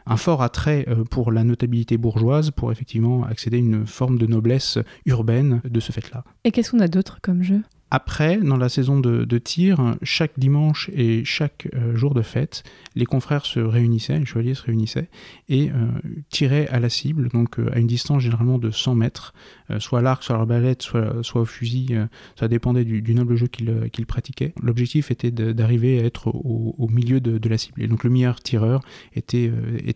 un 0.06 0.18
fort 0.18 0.42
attrait 0.42 0.86
pour 1.10 1.32
la 1.32 1.44
notabilité 1.44 1.98
bourgeoise 1.98 2.52
pour 2.52 2.72
effectivement 2.72 3.24
accéder 3.24 3.58
à 3.58 3.60
une 3.60 3.88
forme 3.88 4.18
de 4.18 4.26
noblesse 4.26 4.80
urbaine 5.06 5.62
de 5.64 5.80
ce 5.80 5.92
fait-là. 5.92 6.24
Et 6.44 6.52
qu'est-ce 6.52 6.72
qu'on 6.72 6.80
a 6.80 6.88
d'autre 6.88 7.20
comme 7.22 7.44
jeu? 7.44 7.62
Après, 7.94 8.38
dans 8.38 8.56
la 8.56 8.70
saison 8.70 9.02
de, 9.02 9.38
tir, 9.38 9.98
chaque 10.02 10.40
dimanche 10.40 10.90
et 10.96 11.26
chaque 11.26 11.68
euh, 11.76 11.94
jour 11.94 12.14
de 12.14 12.22
fête, 12.22 12.64
les 12.96 13.06
confrères 13.06 13.46
se 13.46 13.60
réunissaient, 13.60 14.18
les 14.18 14.26
chevaliers 14.26 14.54
se 14.54 14.64
réunissaient 14.64 15.10
et 15.50 15.70
euh, 15.72 15.88
tiraient 16.30 16.70
à 16.70 16.80
la 16.80 16.88
cible, 16.88 17.28
donc 17.28 17.60
euh, 17.60 17.70
à 17.74 17.80
une 17.80 17.88
distance 17.88 18.24
généralement 18.24 18.60
de 18.60 18.72
100 18.72 18.96
mètres, 18.96 19.34
soit 19.80 20.00
à 20.00 20.02
l'arc, 20.02 20.24
soit 20.24 20.36
à 20.36 20.38
l'arbalète, 20.38 20.82
soit, 20.82 21.22
soit 21.22 21.42
au 21.42 21.46
fusil, 21.46 21.98
ça 22.40 22.48
dépendait 22.48 22.86
du, 22.86 23.14
noble 23.14 23.36
jeu 23.36 23.48
qu'ils 23.48 24.06
pratiquaient. 24.06 24.54
L'objectif 24.62 25.12
était 25.12 25.32
d'arriver 25.32 26.00
à 26.00 26.06
être 26.06 26.30
au, 26.30 26.88
milieu 26.90 27.20
de, 27.20 27.50
la 27.50 27.58
cible, 27.58 27.82
et 27.82 27.88
donc 27.88 28.06
le 28.06 28.10
meilleur 28.10 28.42
tireur 28.42 28.82
était, 29.16 29.52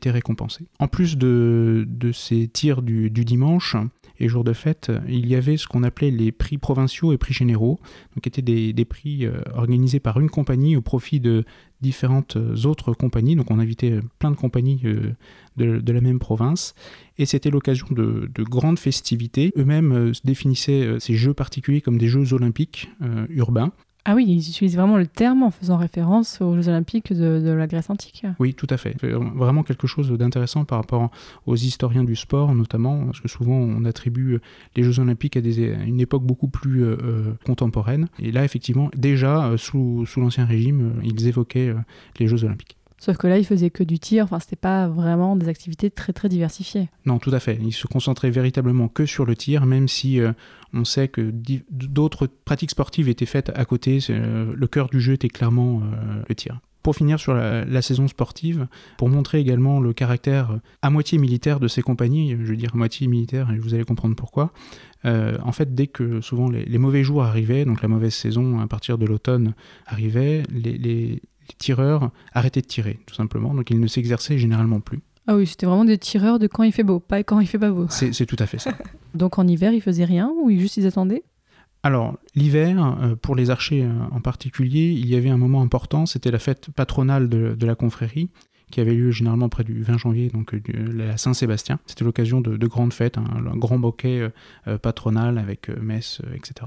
récompensé. 0.06 0.66
En 0.80 0.88
plus 0.88 1.18
de, 1.18 1.86
ces 2.14 2.48
tirs 2.48 2.82
du 2.82 3.10
dimanche, 3.10 3.76
et 4.20 4.28
jour 4.28 4.44
de 4.44 4.54
fête, 4.54 4.92
il 5.08 5.28
y 5.28 5.36
avait 5.36 5.58
ce 5.58 5.68
qu'on 5.68 5.84
appelait 5.84 6.12
les 6.12 6.32
prix 6.32 6.58
provinciaux 6.58 7.14
et 7.14 7.18
prix 7.18 7.34
généraux, 7.34 7.80
donc 8.16 8.24
qui 8.24 8.30
étaient 8.30 8.42
des, 8.42 8.86
prix 8.86 9.26
euh, 9.26 9.42
organisés 9.54 10.00
par 10.00 10.20
une 10.20 10.30
compagnie 10.30 10.76
au 10.76 10.82
profit 10.82 11.20
de 11.20 11.44
différentes 11.82 12.38
euh, 12.38 12.66
autres 12.66 12.94
compagnies. 12.94 13.36
Donc 13.36 13.52
on 13.52 13.60
invitait 13.60 13.92
euh, 13.92 14.02
plein 14.20 14.32
de 14.32 14.36
compagnies 14.36 14.82
euh, 14.86 15.14
de, 15.58 15.92
la 15.92 16.02
même 16.02 16.20
province, 16.20 16.74
et 17.18 17.26
c'était 17.26 17.50
l'occasion 17.50 17.88
de, 17.92 18.30
de 18.34 18.44
grandes 18.44 18.80
festivités. 18.80 19.54
Eux-mêmes 19.58 19.92
euh, 19.92 20.12
définissaient 20.24 20.84
euh, 20.84 21.00
ces 21.00 21.16
jeux 21.16 21.34
particuliers 21.34 21.82
comme 21.82 21.98
des 21.98 22.08
jeux 22.08 22.34
olympiques 22.34 22.90
euh, 23.02 23.26
urbains. 23.30 23.72
Ah 24.06 24.14
oui, 24.16 24.26
ils 24.28 24.38
utilisent 24.38 24.76
vraiment 24.76 24.98
le 24.98 25.08
terme 25.08 25.44
en 25.44 25.52
faisant 25.52 25.78
référence 25.78 26.40
aux 26.42 26.56
Jeux 26.56 26.70
Olympiques 26.70 27.12
de, 27.12 27.52
la 27.52 27.68
Grèce 27.68 27.90
antique. 27.90 28.24
Oui, 28.40 28.54
tout 28.54 28.68
à 28.70 28.78
fait. 28.78 28.96
C'est 29.02 29.12
Vraiment 29.12 29.64
quelque 29.64 29.88
chose 29.88 30.12
d'intéressant 30.12 30.64
par 30.64 30.80
rapport 30.80 31.10
aux 31.46 31.56
historiens 31.56 32.04
du 32.04 32.16
sport, 32.16 32.54
notamment, 32.54 33.06
parce 33.06 33.20
que 33.20 33.28
souvent 33.28 33.56
on 33.56 33.84
attribue 33.86 34.40
les 34.76 34.84
Jeux 34.84 35.00
Olympiques 35.00 35.38
à, 35.38 35.40
une 35.40 36.00
époque 36.00 36.24
beaucoup 36.24 36.48
plus 36.48 36.84
euh, 36.84 36.98
euh, 37.04 37.34
contemporaine. 37.46 38.08
Et 38.20 38.32
là, 38.32 38.44
effectivement, 38.44 38.90
déjà, 38.96 39.48
euh, 39.48 39.58
sous, 39.58 40.06
sous 40.06 40.22
l'Ancien 40.22 40.46
Régime, 40.46 40.82
euh, 40.82 41.02
ils 41.04 41.28
évoquaient 41.28 41.70
euh, 41.70 41.76
les 42.20 42.28
Jeux 42.28 42.44
Olympiques. 42.44 42.78
Sauf 42.98 43.18
que 43.18 43.28
là, 43.28 43.38
ils 43.38 43.46
faisaient 43.46 43.70
que 43.70 43.84
du 43.84 44.00
tir, 44.00 44.24
enfin, 44.24 44.40
c'était 44.40 44.56
pas 44.56 44.88
vraiment 44.88 45.36
des 45.36 45.50
activités 45.50 45.92
très 45.92 46.14
très 46.14 46.30
diversifiées. 46.30 46.90
Non, 47.06 47.20
tout 47.20 47.32
à 47.32 47.40
fait. 47.40 47.60
Ils 47.62 47.74
se 47.74 47.88
concentraient 47.88 48.32
véritablement 48.32 48.88
que 48.88 49.06
sur 49.06 49.26
le 49.26 49.36
tir, 49.36 49.66
même 49.66 49.88
si 49.88 50.20
euh, 50.22 50.32
on 50.74 50.86
sait 50.86 51.08
que 51.08 51.34
d'autres 51.70 52.28
pratiques 52.28 52.72
sportives 52.72 53.10
étaient 53.10 53.26
faites 53.26 53.52
à 53.54 53.66
côté. 53.66 54.00
Euh, 54.10 54.54
le 54.56 54.68
cœur 54.68 54.90
du 54.90 55.02
jeu 55.02 55.14
était 55.14 55.28
clairement 55.28 55.82
euh, 55.82 56.24
le 56.28 56.36
tir. 56.36 56.62
Pour 56.84 56.96
finir 56.96 57.20
sur 57.20 57.34
la, 57.34 57.82
saison 57.82 58.08
sportive, 58.08 58.68
pour 58.98 59.10
montrer 59.10 59.40
également 59.40 59.80
le 59.80 59.92
caractère 59.92 60.60
à 60.84 60.92
moitié 60.92 61.18
militaire 61.18 61.60
de 61.60 61.68
ces 61.68 61.82
compagnies, 61.82 62.32
je 62.40 62.46
veux 62.46 62.56
dire 62.56 62.76
à 62.76 62.78
moitié 62.78 63.08
militaire, 63.08 63.50
et 63.50 63.58
vous 63.58 63.74
allez 63.74 63.84
comprendre 63.84 64.16
pourquoi, 64.16 64.54
en 65.04 65.52
fait, 65.52 65.74
dès 65.74 65.88
que 65.88 66.22
souvent 66.22 66.48
les, 66.48 66.78
mauvais 66.78 67.04
jours 67.04 67.24
arrivaient, 67.24 67.66
donc 67.66 67.82
la 67.82 67.88
mauvaise 67.88 68.14
saison 68.14 68.60
à 68.60 68.68
partir 68.68 69.00
de 69.00 69.08
l'automne 69.08 69.56
arrivait, 69.88 70.44
les- 70.52 71.24
les 71.48 71.56
tireurs 71.58 72.12
arrêtaient 72.34 72.62
de 72.62 72.68
tirer, 72.68 73.00
tout 73.06 73.16
simplement, 73.16 73.54
donc 73.54 73.70
ils 73.70 73.80
ne 73.80 73.88
s'exerçaient 73.88 74.38
généralement 74.38 74.80
plus. 74.80 75.02
Ah 75.28 75.36
oui, 75.36 75.48
c'était 75.48 75.66
vraiment 75.66 75.86
des 75.86 75.98
tireurs 75.98 76.38
de 76.38 76.48
quand 76.48 76.64
il 76.64 76.72
fait 76.72 76.84
beau, 76.84 77.00
pas 77.00 77.24
quand 77.24 77.40
il 77.40 77.48
fait 77.48 77.58
pas 77.58 77.72
beau. 77.72 77.88
C'est 77.90 78.26
tout 78.26 78.36
à 78.40 78.46
fait 78.46 78.60
ça. 78.60 78.72
Donc 79.16 79.40
en 79.40 79.48
hiver, 79.48 79.74
ils 79.74 79.82
faisaient 79.82 80.06
rien 80.06 80.32
ou 80.40 80.50
ils 80.50 80.60
juste 80.60 80.78
ils 80.78 80.86
attendaient? 80.86 81.24
Alors, 81.82 82.18
l'hiver, 82.36 82.98
euh, 83.02 83.16
pour 83.16 83.36
les 83.36 83.50
archers 83.52 83.84
euh, 83.84 83.92
en 84.12 84.20
particulier, 84.20 84.92
il 84.92 85.08
y 85.08 85.16
avait 85.16 85.30
un 85.30 85.38
moment 85.38 85.62
important, 85.62 86.06
c'était 86.06 86.32
la 86.32 86.40
fête 86.40 86.70
patronale 86.72 87.30
de, 87.30 87.56
de 87.56 87.66
la 87.68 87.76
confrérie, 87.76 88.30
qui 88.72 88.82
avait 88.82 88.96
lieu 88.96 89.12
généralement 89.12 89.50
près 89.50 89.64
du 89.64 89.84
20 89.84 89.98
janvier, 90.00 90.30
donc 90.30 90.56
euh, 90.56 90.60
la 90.92 91.18
Saint-Sébastien. 91.18 91.80
C'était 91.86 92.04
l'occasion 92.04 92.42
de, 92.42 92.58
de 92.58 92.68
grandes 92.68 92.94
fêtes, 92.94 93.18
un, 93.18 93.46
un 93.46 93.58
grand 93.58 93.78
bouquet 93.78 94.30
patronal 94.82 95.38
avec 95.38 95.70
messe, 95.70 96.22
etc. 96.34 96.66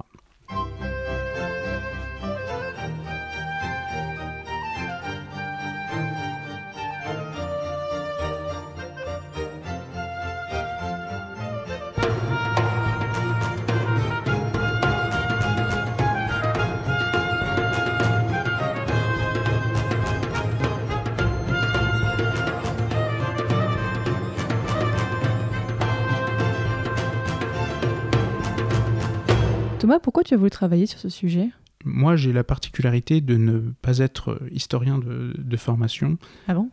Thomas, 29.89 30.01
pourquoi 30.01 30.23
tu 30.23 30.35
as 30.35 30.37
voulu 30.37 30.51
travailler 30.51 30.85
sur 30.85 30.99
ce 30.99 31.09
sujet? 31.09 31.49
Moi, 31.83 32.15
j'ai 32.15 32.35
la 32.35 32.45
particularité 32.45 33.23
de 33.23 33.39
ne 33.39 33.59
pas 33.81 34.01
être 34.01 34.33
euh, 34.33 34.51
historien 34.53 34.99
de, 34.99 35.33
de 35.39 35.57
formation. 35.57 36.19
Ah 36.47 36.53
bon? 36.53 36.69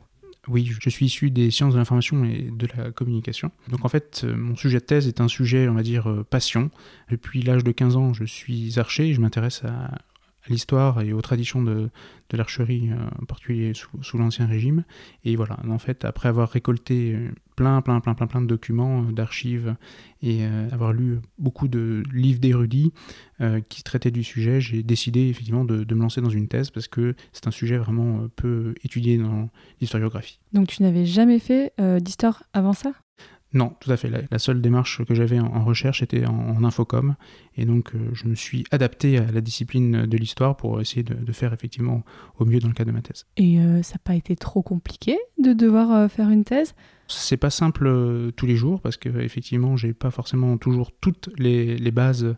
Oui, 0.49 0.69
je 0.81 0.89
suis 0.89 1.05
issu 1.05 1.31
des 1.31 1.49
sciences 1.49 1.75
de 1.75 1.79
l'information 1.79 2.25
et 2.25 2.51
de 2.51 2.67
la 2.75 2.91
communication. 2.91 3.51
Donc 3.69 3.85
en 3.85 3.87
fait, 3.87 4.23
euh, 4.25 4.35
mon 4.35 4.57
sujet 4.57 4.79
de 4.79 4.83
thèse 4.83 5.07
est 5.07 5.21
un 5.21 5.29
sujet, 5.29 5.69
on 5.69 5.75
va 5.75 5.81
dire, 5.81 6.09
euh, 6.09 6.25
passion. 6.29 6.71
Depuis 7.09 7.41
l'âge 7.41 7.63
de 7.63 7.71
15 7.71 7.95
ans, 7.95 8.13
je 8.13 8.25
suis 8.25 8.77
archer, 8.79 9.13
je 9.13 9.21
m'intéresse 9.21 9.63
à, 9.63 9.97
l'histoire 10.47 11.01
et 11.01 11.13
aux 11.13 11.21
traditions 11.21 11.63
de, 11.63 11.89
de 12.29 12.37
l'archerie, 12.37 12.89
euh, 12.91 13.21
en 13.21 13.25
particulier 13.25 13.73
sous, 13.73 14.17
l'Ancien 14.17 14.45
Régime. 14.45 14.83
Et 15.23 15.35
voilà, 15.35 15.57
en 15.69 15.79
fait, 15.79 16.05
après 16.05 16.29
avoir 16.29 16.49
récolté 16.49 17.13
euh, 17.13 17.29
plein, 17.55 17.81
plein, 17.81 17.99
plein, 17.99 18.13
plein, 18.13 18.27
plein 18.27 18.41
de 18.41 18.47
documents, 18.47 19.03
euh, 19.03 19.11
d'archives, 19.11 19.75
et 20.25 20.39
euh, 20.41 20.67
avoir 20.71 20.91
lu 20.91 21.19
beaucoup 21.37 21.67
de 21.67 22.03
livres 22.11 22.39
d'érudits 22.39 22.91
euh, 23.41 23.61
qui 23.61 23.83
traitaient 23.83 24.11
du 24.11 24.23
sujet, 24.23 24.59
j'ai 24.59 24.81
décidé 24.81 25.27
effectivement 25.27 25.65
de, 25.65 25.85
me 25.93 26.01
lancer 26.01 26.19
dans 26.19 26.29
une 26.29 26.47
thèse 26.47 26.71
parce 26.71 26.87
que 26.87 27.15
c'est 27.31 27.47
un 27.47 27.51
sujet 27.51 27.77
vraiment 27.77 28.21
euh, 28.21 28.27
peu 28.35 28.73
étudié 28.83 29.17
dans 29.17 29.49
l'historiographie. 29.79 30.39
Donc 30.51 30.67
tu 30.67 30.81
n'avais 30.81 31.05
jamais 31.05 31.39
fait 31.39 31.73
euh, 31.79 31.99
d'histoire 31.99 32.43
avant 32.53 32.73
ça? 32.73 32.93
Non, 33.53 33.73
tout 33.79 33.89
à 33.89 33.95
fait. 33.95 34.09
La, 34.09 34.19
la 34.29 34.39
seule 34.39 34.59
démarche 34.61 35.03
que 35.05 35.13
j'avais 35.15 35.39
en, 35.39 35.45
en 35.45 35.63
recherche 35.63 36.01
était 36.03 36.25
en, 36.25 36.33
en 36.57 36.63
infocom. 36.65 37.15
Et 37.55 37.63
donc, 37.65 37.95
euh, 37.95 38.09
je 38.13 38.27
me 38.27 38.35
suis 38.35 38.65
adapté 38.71 39.17
à 39.17 39.31
la 39.31 39.39
discipline 39.39 40.05
de 40.05 40.17
l'histoire 40.17 40.57
pour 40.57 40.81
essayer 40.81 41.03
de, 41.03 41.13
de 41.13 41.31
faire 41.31 41.53
effectivement 41.53 42.03
au 42.37 42.43
mieux 42.45 42.59
dans 42.59 42.67
le 42.67 42.73
cadre 42.73 42.89
de 42.91 42.95
ma 42.95 43.01
thèse. 43.01 43.25
Et 43.37 43.59
euh, 43.59 43.81
ça 43.81 43.93
n'a 43.93 43.99
pas 44.03 44.15
été 44.15 44.35
trop 44.35 44.61
compliqué 44.61 45.17
de 45.41 45.53
devoir 45.53 45.91
euh, 45.91 46.07
faire 46.09 46.29
une 46.29 46.43
thèse? 46.43 46.73
C'est 47.07 47.37
pas 47.37 47.51
simple 47.51 48.31
tous 48.35 48.45
les 48.47 48.55
jours 48.55 48.81
parce 48.81 48.97
que 48.97 49.09
effectivement, 49.19 49.77
j'ai 49.77 49.93
pas 49.93 50.09
forcément 50.11 50.57
toujours 50.57 50.91
toutes 50.91 51.29
les, 51.37 51.77
les 51.77 51.91
bases 51.91 52.35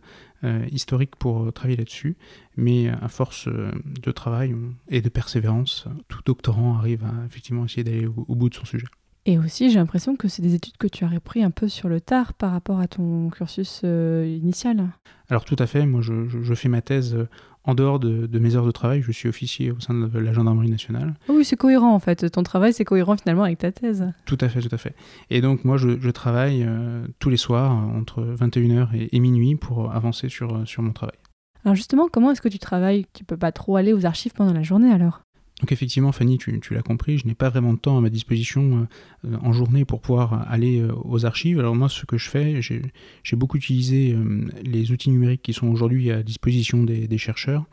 historiques 0.72 1.16
pour 1.16 1.52
travailler 1.54 1.78
là-dessus. 1.78 2.18
Mais 2.58 2.90
à 2.90 3.08
force 3.08 3.48
de 3.48 4.12
travail 4.12 4.54
on- 4.54 4.74
et 4.90 5.02
de 5.02 5.08
persévérance, 5.10 5.88
tout 6.10 6.20
doctorant 6.26 6.76
arrive 6.78 7.06
à 7.06 7.26
effectivement 7.26 7.64
essayer 7.64 7.86
d'aller 7.86 8.08
au- 8.08 8.26
au 8.28 8.36
bout 8.36 8.50
de 8.50 8.56
son 8.56 8.66
sujet. 8.66 8.88
Et 9.30 9.38
aussi, 9.38 9.70
j'ai 9.70 9.76
l'impression 9.78 10.16
que 10.16 10.30
c'est 10.30 10.42
des 10.42 10.56
études 10.56 10.78
que 10.78 10.88
tu 10.88 11.04
as 11.04 11.10
repris 11.10 11.44
un 11.44 11.52
peu 11.52 11.68
sur 11.68 11.90
le 11.90 12.00
tard 12.00 12.34
par 12.34 12.52
rapport 12.54 12.80
à 12.80 12.88
ton 12.88 13.30
cursus 13.30 13.82
euh, 13.84 14.26
initial. 14.42 14.88
Alors 15.30 15.44
tout 15.44 15.58
à 15.60 15.68
fait, 15.68 15.86
moi 15.86 16.00
je, 16.02 16.30
je- 16.30 16.42
je 16.42 16.54
fais 16.54 16.70
ma 16.70 16.82
thèse 16.82 17.14
euh, 17.14 17.28
en 17.66 17.76
dehors 17.76 18.00
de, 18.00 18.26
de 18.28 18.40
mes 18.40 18.56
heures 18.56 18.66
de 18.66 18.72
travail, 18.72 19.02
je 19.02 19.12
suis 19.12 19.28
officier 19.28 19.72
au 19.72 19.80
sein 19.82 19.94
de 19.94 20.18
la 20.18 20.32
gendarmerie 20.32 20.70
nationale. 20.70 21.16
Ah 21.28 21.34
Oui, 21.36 21.44
c'est 21.44 21.58
cohérent 21.58 21.94
en 21.94 22.00
fait. 22.00 22.32
Ton 22.32 22.42
travail, 22.44 22.72
c'est 22.72 22.86
cohérent 22.86 23.18
finalement 23.18 23.44
avec 23.44 23.58
ta 23.58 23.74
thèse. 23.74 24.06
Tout 24.26 24.38
à 24.40 24.48
fait, 24.48 24.62
tout 24.62 24.74
à 24.74 24.78
fait. 24.78 24.96
Et 25.30 25.42
donc 25.42 25.66
moi 25.66 25.76
je, 25.76 26.00
je 26.00 26.10
travaille 26.10 26.64
euh, 26.66 27.06
tous 27.20 27.30
les 27.30 27.36
soirs 27.36 27.72
entre 27.74 28.22
21h 28.24 28.96
et, 28.96 29.14
et 29.14 29.20
minuit 29.20 29.58
pour 29.58 29.92
avancer 29.94 30.30
sur, 30.30 30.66
sur 30.66 30.82
mon 30.84 30.94
travail. 30.94 31.18
Alors 31.66 31.76
justement, 31.76 32.08
comment 32.10 32.32
est-ce 32.32 32.42
que 32.42 32.48
tu 32.48 32.60
travailles? 32.60 33.06
Tu 33.14 33.26
peux 33.26 33.36
pas 33.36 33.52
trop 33.52 33.76
aller 33.76 33.92
aux 33.92 34.06
archives 34.06 34.32
pendant 34.32 34.54
la 34.54 34.64
journée 34.64 34.90
alors? 34.94 35.24
Donc 35.60 35.72
effectivement 35.72 36.12
Fanny, 36.12 36.38
tu, 36.38 36.62
l'as 36.72 36.84
compris, 36.84 37.18
je 37.18 37.26
n'ai 37.26 37.34
pas 37.34 37.50
vraiment 37.50 37.74
de 37.74 37.80
temps 37.80 37.98
à 37.98 38.02
ma 38.02 38.10
disposition 38.10 38.88
euh, 39.26 39.28
euh, 39.28 39.38
en 39.42 39.54
journée 39.54 39.86
pour 39.86 40.02
pouvoir 40.02 40.46
aller 40.52 40.80
euh, 40.80 40.94
aux 41.04 41.26
archives. 41.26 41.60
Alors 41.60 41.76
moi 41.76 41.90
ce 41.90 42.06
que 42.06 42.18
je 42.18 42.30
fais, 42.30 42.62
j'ai 42.62 43.36
beaucoup 43.36 43.58
utilisé 43.58 44.16
les 44.64 44.92
outils 44.92 45.10
numériques 45.10 45.42
qui 45.42 45.54
sont 45.54 45.68
aujourd'hui 45.68 46.12
à 46.12 46.22
disposition 46.22 46.84
des 46.84 47.18
chercheurs 47.18 47.66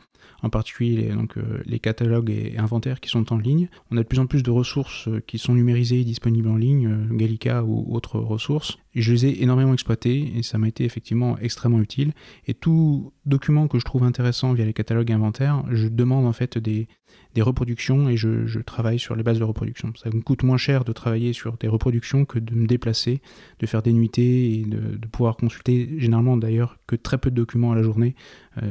en 0.45 0.49
particulier 0.51 1.09
donc, 1.09 1.37
euh, 1.37 1.63
les 1.65 1.79
catalogues 1.79 2.29
et 2.29 2.57
inventaires 2.59 2.99
qui 2.99 3.09
sont 3.09 3.33
en 3.33 3.37
ligne. 3.37 3.67
On 3.89 3.97
a 3.97 4.03
de 4.03 4.07
plus 4.07 4.19
en 4.19 4.27
plus 4.27 4.43
de 4.43 4.51
ressources 4.51 5.07
euh, 5.07 5.19
qui 5.25 5.39
sont 5.39 5.55
numérisées 5.55 6.01
et 6.01 6.03
disponibles 6.03 6.47
en 6.49 6.55
ligne, 6.55 6.87
euh, 6.87 7.17
Gallica 7.17 7.63
ou 7.63 7.95
autres 7.95 8.19
ressources. 8.19 8.77
Je 8.93 9.11
les 9.11 9.25
ai 9.25 9.41
énormément 9.41 9.73
exploitées 9.73 10.33
et 10.37 10.43
ça 10.43 10.59
m'a 10.59 10.67
été 10.67 10.85
effectivement 10.85 11.35
extrêmement 11.39 11.79
utile. 11.79 12.13
Et 12.45 12.53
tout 12.53 13.11
document 13.25 13.67
que 13.67 13.79
je 13.79 13.85
trouve 13.85 14.03
intéressant 14.03 14.53
via 14.53 14.65
les 14.65 14.73
catalogues 14.73 15.09
et 15.09 15.13
inventaires, 15.13 15.63
je 15.71 15.87
demande 15.87 16.27
en 16.27 16.33
fait 16.33 16.59
des, 16.59 16.87
reproductions 17.39 18.07
et 18.07 18.15
je, 18.15 18.59
travaille 18.59 18.99
sur 18.99 19.15
les 19.15 19.23
bases 19.23 19.39
de 19.39 19.43
reproduction. 19.43 19.91
Ça 20.01 20.09
me 20.13 20.21
coûte 20.21 20.43
moins 20.43 20.57
cher 20.57 20.85
de 20.85 20.93
travailler 20.93 21.33
sur 21.33 21.57
des 21.57 21.67
reproductions 21.67 22.23
que 22.23 22.37
de 22.37 22.53
me 22.53 22.67
déplacer, 22.67 23.19
de 23.59 23.65
faire 23.65 23.81
des 23.81 23.93
nuitées 23.93 24.53
et 24.53 24.63
de, 24.63 25.07
pouvoir 25.07 25.37
consulter 25.37 25.95
généralement 25.97 26.37
d'ailleurs 26.37 26.77
que 26.85 26.95
très 26.95 27.17
peu 27.17 27.31
de 27.31 27.35
documents 27.35 27.71
à 27.71 27.75
la 27.75 27.83
journée 27.83 28.15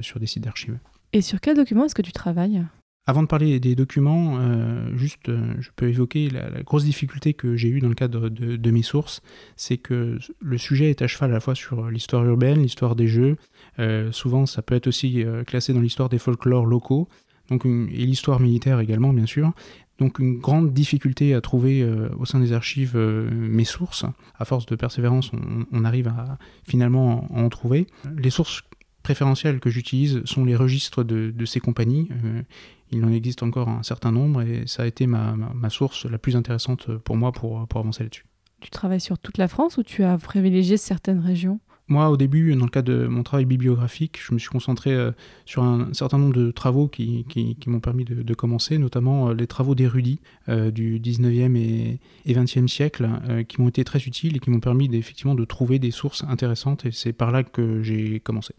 sur 0.00 0.20
des 0.20 0.26
sites 0.26 0.44
d'archives. 0.44 0.78
Et 1.14 1.22
sur 1.22 1.40
quel 1.40 1.56
document 1.56 1.84
est-ce 1.84 1.94
que 1.94 2.02
tu 2.02 2.10
travailles? 2.10 2.66
Avant 3.06 3.22
de 3.22 3.28
parler 3.28 3.60
des 3.60 3.76
documents, 3.76 4.38
euh, 4.40 4.96
juste, 4.96 5.28
euh, 5.28 5.54
je 5.60 5.70
peux 5.76 5.88
évoquer 5.88 6.28
la, 6.28 6.62
grosse 6.64 6.84
difficulté 6.84 7.34
que 7.34 7.54
j'ai 7.54 7.68
eue 7.68 7.78
dans 7.78 7.88
le 7.88 7.94
cadre 7.94 8.28
de, 8.28 8.70
mes 8.72 8.82
sources, 8.82 9.22
c'est 9.54 9.76
que 9.76 10.18
le 10.40 10.58
sujet 10.58 10.90
est 10.90 11.02
à 11.02 11.06
cheval 11.06 11.30
à 11.30 11.34
la 11.34 11.40
fois 11.40 11.54
sur 11.54 11.88
l'histoire 11.88 12.24
urbaine, 12.24 12.60
l'histoire 12.60 12.96
des 12.96 13.06
jeux, 13.06 13.36
euh, 13.78 14.10
souvent 14.10 14.44
ça 14.46 14.62
peut 14.62 14.74
être 14.74 14.88
aussi 14.88 15.24
classé 15.46 15.72
dans 15.72 15.80
l'histoire 15.80 16.08
des 16.08 16.18
folklores 16.18 16.66
locaux, 16.66 17.08
donc 17.48 17.64
et 17.64 18.06
l'histoire 18.06 18.40
militaire 18.40 18.80
également 18.80 19.12
bien 19.12 19.26
sûr. 19.26 19.52
Donc 19.98 20.18
une 20.18 20.38
grande 20.38 20.72
difficulté 20.72 21.34
à 21.34 21.40
trouver 21.40 21.88
au 22.18 22.24
sein 22.24 22.40
des 22.40 22.52
archives 22.52 22.96
mes 22.96 23.64
sources. 23.64 24.04
À 24.36 24.44
force 24.44 24.66
de 24.66 24.74
persévérance, 24.74 25.30
on, 25.32 25.66
on 25.70 25.84
arrive 25.84 26.08
à 26.08 26.38
finalement 26.66 27.32
en, 27.32 27.44
en 27.44 27.48
trouver. 27.48 27.86
Les 28.16 28.30
sources 28.30 28.64
préférentielles 29.04 29.60
que 29.60 29.70
j'utilise 29.70 30.22
sont 30.24 30.44
les 30.44 30.56
registres 30.56 31.04
de, 31.04 31.30
de 31.30 31.44
ces 31.44 31.60
compagnies. 31.60 32.08
Euh, 32.24 32.42
il 32.90 33.04
en 33.04 33.12
existe 33.12 33.42
encore 33.44 33.68
un 33.68 33.82
certain 33.84 34.10
nombre 34.10 34.42
et 34.42 34.64
ça 34.66 34.82
a 34.82 34.86
été 34.86 35.06
ma, 35.06 35.36
ma- 35.36 35.52
ma 35.54 35.70
source 35.70 36.06
la 36.06 36.18
plus 36.18 36.34
intéressante 36.34 36.90
pour 36.98 37.16
moi 37.16 37.30
pour, 37.30 37.66
pour 37.68 37.80
avancer 37.80 38.02
là-dessus. 38.02 38.24
Tu 38.60 38.70
travailles 38.70 39.00
sur 39.00 39.18
toute 39.18 39.38
la 39.38 39.46
France 39.46 39.76
ou 39.76 39.82
tu 39.82 40.02
as 40.02 40.16
privilégié 40.18 40.76
certaines 40.76 41.20
régions? 41.20 41.60
Moi, 41.86 42.08
au 42.08 42.16
début, 42.16 42.54
dans 42.54 42.64
le 42.64 42.70
cadre 42.70 42.90
de 42.90 43.06
mon 43.06 43.22
travail 43.22 43.44
bibliographique, 43.44 44.18
je 44.26 44.32
me 44.32 44.38
suis 44.38 44.48
concentré 44.48 44.94
euh, 44.94 45.10
sur 45.44 45.62
un 45.62 45.92
certain 45.92 46.16
nombre 46.16 46.32
de 46.32 46.50
travaux 46.50 46.88
qui, 46.88 47.26
qui- 47.28 47.56
qui 47.56 47.68
m'ont 47.68 47.80
permis 47.80 48.06
de, 48.06 48.22
de 48.22 48.34
commencer, 48.34 48.78
notamment 48.78 49.28
euh, 49.28 49.34
les 49.34 49.46
travaux 49.46 49.74
d'érudits 49.74 50.20
euh, 50.48 50.70
du 50.70 50.98
19e 50.98 51.56
et, 51.56 51.98
et 52.24 52.32
20e 52.34 52.68
siècle, 52.68 53.06
qui 53.48 53.60
m'ont 53.60 53.68
été 53.68 53.84
très 53.84 53.98
utiles 53.98 54.34
et 54.36 54.40
qui 54.40 54.48
m'ont 54.48 54.60
permis 54.60 54.88
effectivement 54.96 55.34
de 55.34 55.44
trouver 55.44 55.78
des 55.78 55.90
sources 55.90 56.24
intéressantes, 56.26 56.86
et 56.86 56.90
c'est 56.90 57.12
par 57.12 57.30
là 57.32 57.42
que 57.42 57.82
j'ai 57.82 58.18
commencé. 58.20 58.54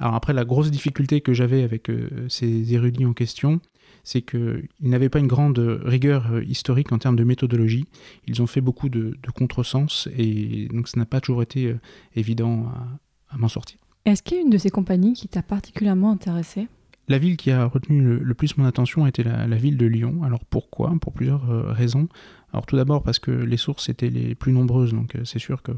Alors 0.00 0.14
après, 0.14 0.32
la 0.32 0.46
grosse 0.46 0.70
difficulté 0.70 1.20
que 1.20 1.34
j'avais 1.34 1.62
avec 1.62 1.90
euh, 1.90 2.08
ces 2.28 2.72
érudits 2.72 3.04
en 3.04 3.12
question, 3.12 3.60
c'est 4.02 4.22
qu'ils 4.22 4.66
n'avaient 4.80 5.10
pas 5.10 5.18
une 5.18 5.26
grande 5.26 5.58
rigueur 5.84 6.32
euh, 6.32 6.42
historique 6.42 6.90
en 6.90 6.98
termes 6.98 7.16
de 7.16 7.24
méthodologie. 7.24 7.84
Ils 8.26 8.40
ont 8.40 8.46
fait 8.46 8.62
beaucoup 8.62 8.88
de, 8.88 9.18
de 9.22 9.30
contresens 9.30 10.08
et 10.16 10.68
donc 10.72 10.88
ça 10.88 10.98
n'a 10.98 11.04
pas 11.04 11.20
toujours 11.20 11.42
été 11.42 11.66
euh, 11.66 11.78
évident 12.16 12.66
à, 12.68 13.34
à 13.34 13.36
m'en 13.36 13.48
sortir. 13.48 13.76
Est-ce 14.06 14.22
qu'il 14.22 14.38
y 14.38 14.40
a 14.40 14.42
une 14.42 14.48
de 14.48 14.56
ces 14.56 14.70
compagnies 14.70 15.12
qui 15.12 15.28
t'a 15.28 15.42
particulièrement 15.42 16.10
intéressé? 16.12 16.66
La 17.08 17.18
ville 17.18 17.36
qui 17.36 17.50
a 17.50 17.66
retenu 17.66 18.00
le, 18.00 18.18
le 18.20 18.34
plus 18.34 18.56
mon 18.56 18.64
attention 18.64 19.06
était 19.06 19.22
la, 19.22 19.46
la 19.46 19.56
ville 19.56 19.76
de 19.76 19.84
Lyon. 19.86 20.22
Alors 20.22 20.46
pourquoi? 20.46 20.94
Pour 20.98 21.12
plusieurs 21.12 21.44
raisons. 21.74 22.08
Alors 22.54 22.64
tout 22.64 22.76
d'abord 22.76 23.02
parce 23.02 23.18
que 23.18 23.32
les 23.32 23.58
sources 23.58 23.90
étaient 23.90 24.08
les 24.08 24.34
plus 24.34 24.52
nombreuses, 24.52 24.94
donc 24.94 25.14
c'est 25.24 25.38
sûr 25.38 25.62
que 25.62 25.72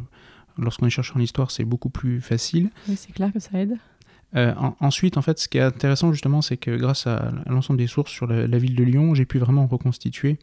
lorsqu'on 0.59 0.87
est 0.87 0.91
chercheur 0.91 1.17
en 1.17 1.21
histoire, 1.21 1.51
c'est 1.51 1.65
beaucoup 1.65 1.91
plus 1.91 2.21
facile. 2.21 2.71
Oui, 2.89 2.95
c'est 2.97 3.13
clair 3.13 3.33
que 3.33 3.41
ça 3.41 3.59
aide. 3.59 3.77
Euh, 4.35 4.55
en- 4.57 4.75
ensuite, 4.81 5.17
en 5.17 5.23
fait, 5.23 5.39
ce 5.39 5.49
qui 5.49 5.59
est 5.59 5.63
intéressant 5.63 6.13
justement, 6.13 6.43
c'est 6.43 6.57
que 6.57 6.71
grâce 6.77 7.07
à, 7.07 7.33
l'ensemble 7.47 7.79
des 7.79 7.87
sources 7.87 8.11
sur 8.11 8.27
la, 8.27 8.59
ville 8.59 8.75
de 8.75 8.85
Lyon, 8.85 9.15
j'ai 9.15 9.27
pu 9.27 9.39
vraiment 9.39 9.67
reconstituer 9.67 10.39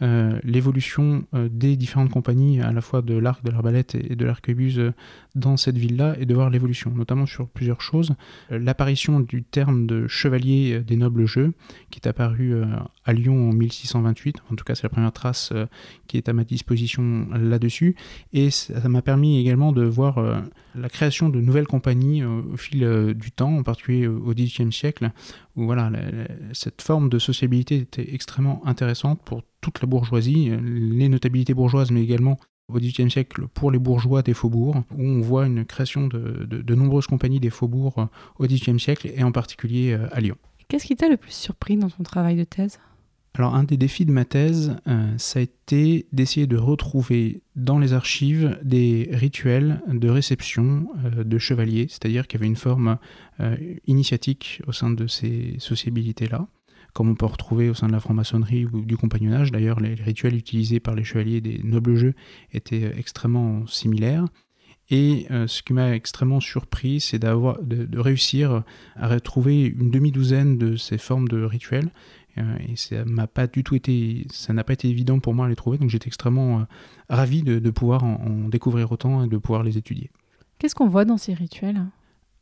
l'évolution 0.00 1.24
euh, 1.34 1.48
des 1.50 1.76
différentes 1.76 2.10
compagnies, 2.10 2.60
à 2.60 2.72
la 2.72 2.80
fois 2.80 3.02
de 3.02 3.14
l'arc, 3.14 3.44
de 3.44 3.50
l'arbalète 3.50 3.94
et, 3.94 4.16
de 4.16 4.24
l'arquebuse 4.24 4.78
euh, 4.78 4.92
dans 5.34 5.56
cette 5.56 5.76
ville-là, 5.76 6.16
et 6.18 6.26
de 6.26 6.34
voir 6.34 6.50
l'évolution, 6.50 6.90
notamment 6.94 7.26
sur 7.26 7.48
plusieurs 7.48 7.80
choses. 7.80 8.14
Euh, 8.50 8.58
L'apparition 8.58 9.20
du 9.20 9.42
terme 9.42 9.86
de 9.86 10.06
chevalier 10.06 10.74
euh, 10.74 10.80
des 10.82 10.96
nobles 10.96 11.26
jeux, 11.26 11.52
qui 11.90 12.00
est 12.02 12.08
apparu 12.08 12.54
euh, 12.54 12.64
à 13.04 13.12
Lyon 13.12 13.50
en 13.50 13.52
1628, 13.52 14.36
en 14.50 14.54
tout 14.54 14.64
cas 14.64 14.74
c'est 14.74 14.84
la 14.84 14.88
première 14.88 15.12
trace 15.12 15.50
euh, 15.52 15.66
qui 16.06 16.16
est 16.16 16.28
à 16.28 16.32
ma 16.32 16.44
disposition 16.44 17.28
là-dessus, 17.32 17.94
et 18.32 18.50
ça 18.50 18.88
m'a 18.88 19.02
permis 19.02 19.38
également 19.38 19.72
de 19.72 19.84
voir 19.84 20.18
euh, 20.18 20.40
la 20.74 20.88
création 20.88 21.28
de 21.28 21.40
nouvelles 21.40 21.66
compagnies 21.66 22.22
euh, 22.22 22.42
au 22.52 22.56
fil 22.56 22.84
euh, 22.84 23.14
du 23.14 23.30
temps, 23.30 23.56
en 23.56 23.62
particulier 23.62 24.06
euh, 24.06 24.18
au 24.24 24.32
XVIIIe 24.34 24.72
siècle, 24.72 25.10
voilà, 25.64 25.90
cette 26.52 26.82
forme 26.82 27.08
de 27.08 27.18
sociabilité 27.18 27.76
était 27.76 28.12
extrêmement 28.14 28.62
intéressante 28.66 29.20
pour 29.24 29.42
toute 29.60 29.80
la 29.80 29.86
bourgeoisie, 29.86 30.50
euh, 30.50 30.58
les 30.60 31.08
notabilités 31.08 31.54
bourgeoises, 31.54 31.90
mais 31.90 32.02
également 32.02 32.38
au 32.72 32.78
XVIIIe 32.78 33.10
siècle 33.10 33.46
pour 33.52 33.70
les 33.70 33.78
bourgeois 33.78 34.22
des 34.22 34.32
faubourgs, 34.34 34.84
où 34.96 35.02
on 35.02 35.20
voit 35.20 35.46
une 35.46 35.64
création 35.64 36.06
de, 36.06 36.46
de- 36.48 36.62
de 36.62 36.74
nombreuses 36.74 37.06
compagnies 37.08 37.40
des 37.40 37.50
faubourgs 37.50 37.98
euh, 37.98 38.06
au 38.38 38.46
XVIIIe 38.46 38.78
siècle, 38.80 39.10
et 39.14 39.22
en 39.24 39.32
particulier 39.32 39.92
euh, 39.92 40.06
à 40.12 40.20
Lyon. 40.20 40.36
Qu'est-ce 40.68 40.86
qui 40.86 40.94
t'a 40.96 41.08
le 41.08 41.16
plus 41.16 41.32
surpris 41.32 41.76
dans 41.76 41.90
ton 41.90 42.04
travail 42.04 42.36
de 42.36 42.44
thèse? 42.44 42.78
Alors 43.34 43.54
un 43.54 43.64
des 43.64 43.76
défis 43.76 44.04
de 44.04 44.12
ma 44.12 44.24
thèse, 44.24 44.76
euh, 44.88 45.14
ça 45.16 45.38
a 45.38 45.42
été 45.42 46.06
d'essayer 46.12 46.46
de 46.46 46.56
retrouver 46.56 47.42
dans 47.54 47.78
les 47.78 47.92
archives 47.92 48.58
des 48.62 49.08
rituels 49.12 49.80
de 49.86 50.08
réception 50.08 50.88
euh, 51.04 51.22
de 51.22 51.38
chevaliers, 51.38 51.86
c'est-à-dire 51.88 52.26
qu'il 52.26 52.38
y 52.38 52.42
avait 52.42 52.48
une 52.48 52.56
forme 52.56 52.98
euh, 53.38 53.56
initiatique 53.86 54.62
au 54.66 54.72
sein 54.72 54.90
de 54.90 55.06
ces 55.06 55.54
sociabilités-là, 55.58 56.48
comme 56.92 57.08
on 57.08 57.14
peut 57.14 57.26
retrouver 57.26 57.70
au 57.70 57.74
sein 57.74 57.86
de 57.86 57.92
la 57.92 58.00
franc-maçonnerie 58.00 58.66
ou 58.66 58.84
du 58.84 58.96
compagnonnage. 58.96 59.52
D'ailleurs, 59.52 59.78
les, 59.78 59.94
rituels 59.94 60.34
utilisés 60.34 60.80
par 60.80 60.96
les 60.96 61.04
chevaliers 61.04 61.40
des 61.40 61.60
nobles 61.62 61.94
jeux 61.94 62.14
étaient 62.52 62.92
extrêmement 62.98 63.64
similaires. 63.68 64.26
Et 64.92 65.28
ce 65.46 65.62
qui 65.62 65.72
m'a 65.72 65.94
extrêmement 65.94 66.40
surpris, 66.40 66.98
c'est 66.98 67.20
de, 67.20 68.00
réussir 68.00 68.64
à 68.96 69.06
retrouver 69.06 69.66
une 69.66 69.92
demi-douzaine 69.92 70.58
de 70.58 70.74
ces 70.74 70.98
formes 70.98 71.28
de 71.28 71.44
rituels 71.44 71.92
et 72.36 72.76
ça 72.76 73.04
m'a 73.04 73.26
pas 73.26 73.46
du 73.46 73.64
tout 73.64 73.74
été, 73.74 74.26
ça 74.30 74.52
n'a 74.52 74.64
pas 74.64 74.72
été 74.72 74.88
évident 74.88 75.18
pour 75.18 75.34
moi 75.34 75.46
à 75.46 75.48
les 75.48 75.56
trouver, 75.56 75.78
donc 75.78 75.90
j'étais 75.90 76.08
extrêmement 76.08 76.60
euh, 76.60 76.64
ravi 77.08 77.42
de, 77.42 77.70
pouvoir 77.70 78.04
en 78.04 78.48
découvrir 78.48 78.90
autant 78.92 79.24
et 79.24 79.28
de 79.28 79.36
pouvoir 79.36 79.62
les 79.62 79.78
étudier. 79.78 80.10
Qu'est-ce 80.58 80.74
qu'on 80.74 80.88
voit 80.88 81.04
dans 81.04 81.16
ces 81.16 81.34
rituels? 81.34 81.82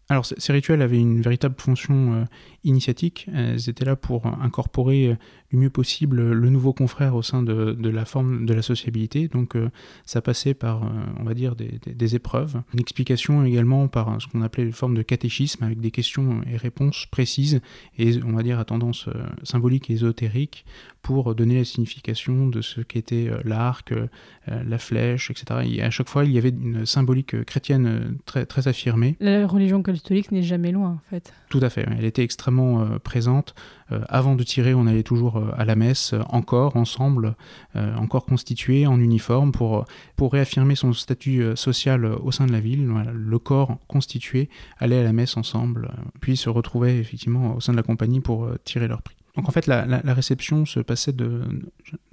Alors 0.09 0.25
ces 0.25 0.53
rituels 0.53 0.81
avaient 0.81 0.99
une 0.99 1.21
véritable 1.21 1.55
fonction 1.59 2.14
euh, 2.14 2.25
initiatique, 2.64 3.29
elles 3.35 3.68
étaient 3.68 3.85
là 3.85 3.97
pour 3.97 4.27
incorporer 4.27 5.09
euh, 5.09 5.16
du 5.51 5.57
mieux 5.57 5.71
possible 5.71 6.33
le 6.33 6.51
nouveau 6.51 6.73
confrère 6.73 7.14
au 7.14 7.23
sein 7.23 7.42
de, 7.42 7.77
la 7.88 8.05
forme 8.05 8.44
de 8.44 8.53
la 8.53 8.62
sociabilité, 8.62 9.29
donc 9.29 9.57
euh, 9.57 9.71
ça 10.05 10.21
passait 10.21 10.55
par, 10.55 10.85
euh, 10.85 10.88
on 11.18 11.25
va 11.25 11.35
dire, 11.35 11.57
des, 11.57 12.14
épreuves, 12.14 12.62
une 12.75 12.81
explication 12.81 13.44
également 13.44 13.88
par 13.88 14.09
euh, 14.09 14.18
ce 14.18 14.27
qu'on 14.27 14.42
appelait 14.42 14.64
une 14.64 14.73
forme 14.73 14.94
de 14.94 15.03
catéchisme 15.03 15.64
avec 15.64 15.81
des 15.81 15.90
questions 15.90 16.42
et 16.51 16.57
réponses 16.57 17.07
précises 17.07 17.61
et 17.99 18.23
on 18.25 18.33
va 18.33 18.42
dire 18.42 18.59
à 18.59 18.64
tendance 18.64 19.09
euh, 19.09 19.27
symbolique 19.42 19.90
et 19.90 19.94
ésotérique 19.94 20.64
pour 21.03 21.35
donner 21.35 21.57
la 21.57 21.64
signification 21.64 22.49
de 22.49 22.61
ce 22.61 22.81
qu'était 22.81 23.29
euh, 23.29 23.40
l'arc, 23.44 23.92
euh, 23.92 24.09
euh, 24.51 24.62
la 24.66 24.79
flèche, 24.79 25.31
etc. 25.31 25.61
Et 25.66 25.83
à 25.83 25.90
chaque 25.90 26.09
fois, 26.09 26.25
il 26.25 26.33
y 26.33 26.38
avait 26.38 26.51
une 26.51 26.87
symbolique 26.87 27.35
euh, 27.35 27.44
chrétienne 27.44 27.87
euh, 27.87 28.11
très, 28.27 28.47
très 28.47 28.68
affirmée. 28.68 29.16
La 29.21 29.47
religion 29.47 29.83
n'est 30.30 30.42
jamais 30.42 30.72
loin, 30.72 30.90
en 30.90 31.11
fait. 31.11 31.32
Tout 31.48 31.61
à 31.62 31.70
fait, 31.70 31.87
elle 31.96 32.04
était 32.04 32.22
extrêmement 32.22 32.80
euh, 32.80 32.98
présente. 32.98 33.54
Euh, 33.92 34.00
avant 34.08 34.34
de 34.34 34.42
tirer, 34.42 34.74
on 34.74 34.87
allait 34.87 35.02
toujours 35.02 35.38
euh, 35.38 35.50
à 35.56 35.64
la 35.64 35.76
messe, 35.76 36.14
encore 36.28 36.76
ensemble, 36.76 37.34
encore 37.74 38.24
constitués 38.26 38.87
en 38.87 39.00
uniforme 39.00 39.52
pour, 39.52 39.87
réaffirmer 40.20 40.74
son 40.74 40.92
statut 40.92 41.44
social 41.54 42.04
au 42.04 42.32
sein 42.32 42.46
de 42.46 42.52
la 42.52 42.61
ville. 42.61 42.87
Le 43.12 43.38
corps 43.38 43.78
constitué 43.87 44.48
allait 44.78 44.98
à 44.98 45.02
la 45.02 45.12
messe 45.12 45.37
ensemble, 45.37 45.90
puis 46.20 46.37
se 46.37 46.48
retrouvait 46.48 46.98
effectivement 46.98 47.54
au 47.54 47.61
sein 47.61 47.72
de 47.72 47.76
la 47.76 47.82
compagnie 47.82 48.20
pour 48.20 48.48
tirer 48.64 48.88
leur 48.88 49.02
prix. 49.02 49.16
Donc 49.37 49.48
en 49.48 49.52
fait, 49.52 49.66
la 49.66 50.14
réception 50.14 50.66
se 50.66 50.80
passait 50.80 51.12
de, 51.12 51.42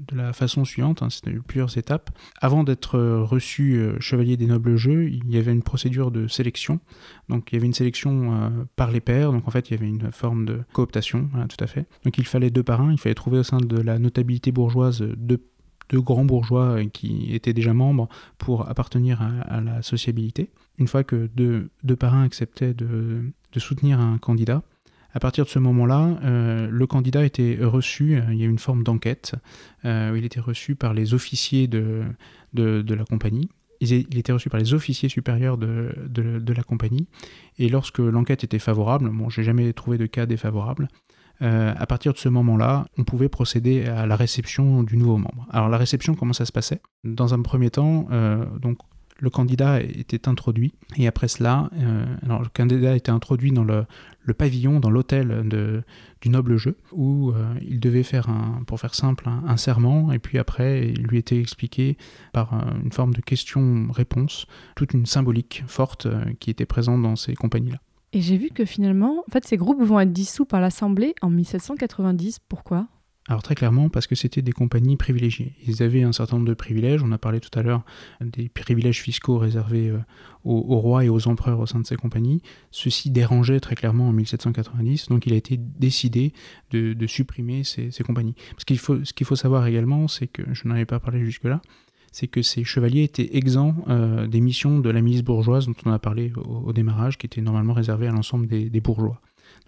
de 0.07 0.15
la 0.15 0.33
façon 0.33 0.65
suivante, 0.65 1.01
hein, 1.01 1.09
c'était 1.09 1.31
plusieurs 1.31 1.77
étapes. 1.77 2.09
Avant 2.41 2.63
d'être 2.63 2.97
euh, 2.97 3.23
reçu 3.23 3.75
euh, 3.75 3.99
chevalier 3.99 4.37
des 4.37 4.45
nobles 4.47 4.75
jeux, 4.75 5.09
il 5.09 5.29
y 5.29 5.37
avait 5.37 5.51
une 5.51 5.63
procédure 5.63 6.11
de 6.11 6.27
sélection. 6.27 6.79
Donc 7.29 7.51
il 7.51 7.55
y 7.55 7.57
avait 7.57 7.67
une 7.67 7.73
sélection 7.73 8.33
euh, 8.33 8.49
par 8.75 8.91
les 8.91 9.01
pairs, 9.01 9.31
donc 9.31 9.47
en 9.47 9.51
fait 9.51 9.69
il 9.69 9.73
y 9.73 9.77
avait 9.77 9.87
une 9.87 10.11
forme 10.11 10.45
de 10.45 10.61
cooptation, 10.73 11.29
tout 11.49 11.63
à 11.63 11.67
fait. 11.67 11.85
Donc 12.03 12.17
il 12.17 12.25
fallait 12.25 12.49
deux 12.49 12.63
parrains, 12.63 12.91
il 12.91 12.99
fallait 12.99 13.15
trouver 13.15 13.39
au 13.39 13.43
sein 13.43 13.57
de 13.57 13.77
la 13.77 13.99
notabilité 13.99 14.51
bourgeoise 14.51 15.01
deux, 15.01 15.43
deux 15.89 16.01
grands 16.01 16.25
bourgeois 16.25 16.83
qui 16.91 17.33
étaient 17.33 17.53
déjà 17.53 17.73
membres 17.73 18.09
pour 18.37 18.69
appartenir 18.69 19.21
à, 19.21 19.41
à 19.41 19.61
la 19.61 19.81
sociabilité. 19.81 20.49
Une 20.77 20.87
fois 20.87 21.03
que 21.03 21.29
deux, 21.35 21.69
deux 21.83 21.95
parrains 21.95 22.23
acceptaient 22.23 22.73
de, 22.73 23.31
de 23.51 23.59
soutenir 23.59 23.99
un 23.99 24.17
candidat, 24.17 24.63
à 25.15 25.19
partir 25.19 25.45
de 25.45 25.49
ce 25.49 25.59
moment-là, 25.59 26.19
euh, 26.25 26.67
le 26.69 26.87
candidat 26.87 27.23
était 27.23 27.57
reçu, 27.61 28.17
euh, 28.17 28.21
il 28.31 28.37
y 28.37 28.43
a 28.43 28.47
une 28.47 28.59
forme 28.59 28.83
d'enquête, 28.83 29.33
euh, 29.85 30.13
il 30.17 30.25
était 30.25 30.41
reçu 30.41 30.75
par 30.75 30.93
les 30.93 31.13
officiers 31.13 31.69
de, 31.69 32.03
la 32.53 33.05
compagnie. 33.05 33.49
Il 33.79 34.17
était 34.17 34.33
reçu 34.33 34.49
par 34.49 34.59
les 34.59 34.73
officiers 34.73 35.07
supérieurs 35.07 35.57
de, 35.57 36.53
la 36.53 36.63
compagnie. 36.63 37.07
Et 37.57 37.69
lorsque 37.69 37.99
l'enquête 37.99 38.43
était 38.43 38.59
favorable, 38.59 39.09
bon, 39.09 39.29
j'ai 39.29 39.43
jamais 39.43 39.71
trouvé 39.71 39.97
de 39.97 40.05
cas 40.05 40.25
défavorable, 40.25 40.89
à 41.39 41.85
partir 41.85 42.13
de 42.13 42.17
ce 42.17 42.29
moment-là, 42.29 42.87
on 42.97 43.03
pouvait 43.03 43.29
procéder 43.29 43.85
à 43.85 44.05
la 44.05 44.15
réception 44.15 44.83
du 44.83 44.97
nouveau 44.97 45.17
membre. 45.17 45.45
Alors 45.49 45.69
la 45.69 45.77
réception, 45.77 46.15
comment 46.15 46.33
ça 46.33 46.45
se 46.45 46.53
passait? 46.53 46.81
Dans 47.03 47.33
un 47.33 47.41
premier 47.41 47.69
temps, 47.69 48.07
donc 48.61 48.79
le 49.19 49.29
candidat 49.29 49.81
était 49.81 50.27
introduit 50.27 50.73
et 50.97 51.07
après 51.07 51.27
cela, 51.27 51.69
euh, 51.75 52.05
le 52.23 52.49
candidat 52.53 52.95
était 52.95 53.11
introduit 53.11 53.51
dans 53.51 53.63
le, 53.63 53.85
pavillon, 54.33 54.79
dans 54.79 54.89
l'hôtel 54.89 55.83
du 56.21 56.29
noble 56.29 56.57
jeu 56.57 56.77
où 56.91 57.31
euh, 57.31 57.53
il 57.61 57.79
devait 57.79 58.03
faire 58.03 58.29
un, 58.29 58.63
pour 58.67 58.79
faire 58.79 58.93
simple, 58.93 59.29
un, 59.29 59.57
serment 59.57 60.11
et 60.11 60.19
puis 60.19 60.37
après 60.37 60.89
il 60.89 61.03
lui 61.03 61.17
était 61.17 61.39
expliqué 61.39 61.97
par 62.33 62.53
euh, 62.53 62.81
une 62.83 62.91
forme 62.91 63.13
de 63.13 63.21
question-réponse 63.21 64.47
toute 64.75 64.93
une 64.93 65.05
symbolique 65.05 65.63
forte 65.67 66.07
qui 66.39 66.49
était 66.49 66.65
présente 66.65 67.01
dans 67.01 67.15
ces 67.15 67.35
compagnies-là. 67.35 67.79
Et 68.11 68.21
j'ai 68.21 68.37
vu 68.37 68.49
que 68.49 68.63
finalement, 68.63 69.23
en 69.27 69.31
fait, 69.31 69.45
ces 69.45 69.57
groupes 69.57 69.81
vont 69.81 69.99
être 69.99 70.13
dissous 70.13 70.45
par 70.45 70.61
l'Assemblée 70.61 71.15
en 71.21 71.29
1790. 71.29 72.39
Pourquoi? 72.47 72.87
Alors 73.27 73.41
très 73.41 73.55
clairement 73.55 73.89
parce 73.89 74.05
que 74.05 74.13
c'était 74.13 74.43
des 74.43 74.51
compagnies 74.51 74.97
privilégiées. 74.97 75.53
Ils 75.65 75.81
avaient 75.81 76.03
un 76.03 76.11
certain 76.11 76.35
nombre 76.35 76.47
de 76.47 76.53
privilèges. 76.53 77.01
On 77.01 77.11
a 77.11 77.17
parlé 77.17 77.39
tout 77.39 77.57
à 77.57 77.63
l'heure 77.63 77.83
des 78.21 78.49
privilèges 78.49 79.01
fiscaux 79.01 79.39
réservés 79.39 79.89
euh, 79.89 79.97
aux, 80.43 80.79
rois 80.79 81.03
et 81.05 81.09
aux 81.09 81.27
empereurs 81.27 81.59
au 81.59 81.65
sein 81.65 81.79
de 81.79 81.87
ces 81.87 81.95
compagnies. 81.95 82.43
Ceci 82.69 83.09
dérangeait 83.09 83.59
très 83.59 83.73
clairement 83.73 84.09
en 84.09 84.11
1790, 84.11 85.07
donc 85.07 85.25
il 85.25 85.33
a 85.33 85.37
été 85.37 85.57
décidé 85.57 86.33
de, 86.69 87.07
supprimer 87.07 87.63
ces, 87.63 87.89
compagnies. 88.03 88.35
Parce 88.51 88.65
qu'il 88.65 88.77
faut, 88.77 89.03
ce 89.03 89.11
qu'il 89.13 89.25
faut 89.25 89.35
savoir 89.35 89.65
également, 89.65 90.07
c'est 90.07 90.27
que 90.27 90.43
je 90.53 90.67
n'en 90.67 90.75
avais 90.75 90.85
pas 90.85 90.99
parlé 90.99 91.25
jusque-là, 91.25 91.61
c'est 92.11 92.27
que 92.27 92.43
ces 92.43 92.63
chevaliers 92.63 93.03
étaient 93.03 93.35
exempts 93.37 93.75
euh, 93.87 94.27
des 94.27 94.39
missions 94.39 94.79
de 94.79 94.89
la 94.89 95.01
milice 95.01 95.23
bourgeoise 95.23 95.65
dont 95.65 95.73
on 95.85 95.91
a 95.91 95.99
parlé 95.99 96.31
au, 96.35 96.73
démarrage, 96.73 97.17
qui 97.17 97.25
était 97.25 97.41
normalement 97.41 97.73
réservée 97.73 98.07
à 98.07 98.11
l'ensemble 98.11 98.45
des, 98.45 98.81
bourgeois. 98.81 99.19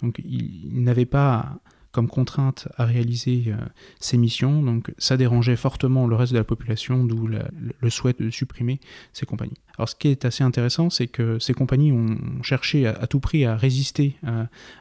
Donc 0.01 0.21
ils 0.23 0.83
n'avaient 0.83 1.05
pas 1.05 1.59
comme 1.91 2.07
contrainte 2.07 2.67
à 2.77 2.85
réaliser 2.85 3.45
euh, 3.47 3.55
ces 3.99 4.17
missions, 4.17 4.61
donc 4.61 4.93
ça 4.97 5.17
dérangeait 5.17 5.55
fortement 5.55 6.07
le 6.07 6.15
reste 6.15 6.33
de 6.33 6.37
la 6.37 6.43
population, 6.43 7.03
d'où 7.03 7.27
le 7.27 7.89
souhait 7.89 8.15
de 8.17 8.29
supprimer 8.29 8.79
ces 9.13 9.25
compagnies. 9.25 9.57
Alors 9.77 9.89
ce 9.89 9.95
qui 9.95 10.07
est 10.09 10.25
assez 10.25 10.43
intéressant, 10.43 10.89
c'est 10.89 11.07
que 11.07 11.39
ces 11.39 11.53
compagnies 11.53 11.91
ont 11.91 12.17
cherché 12.41 12.87
à, 12.87 13.07
tout 13.07 13.19
prix 13.19 13.45
à 13.45 13.55
résister 13.55 14.15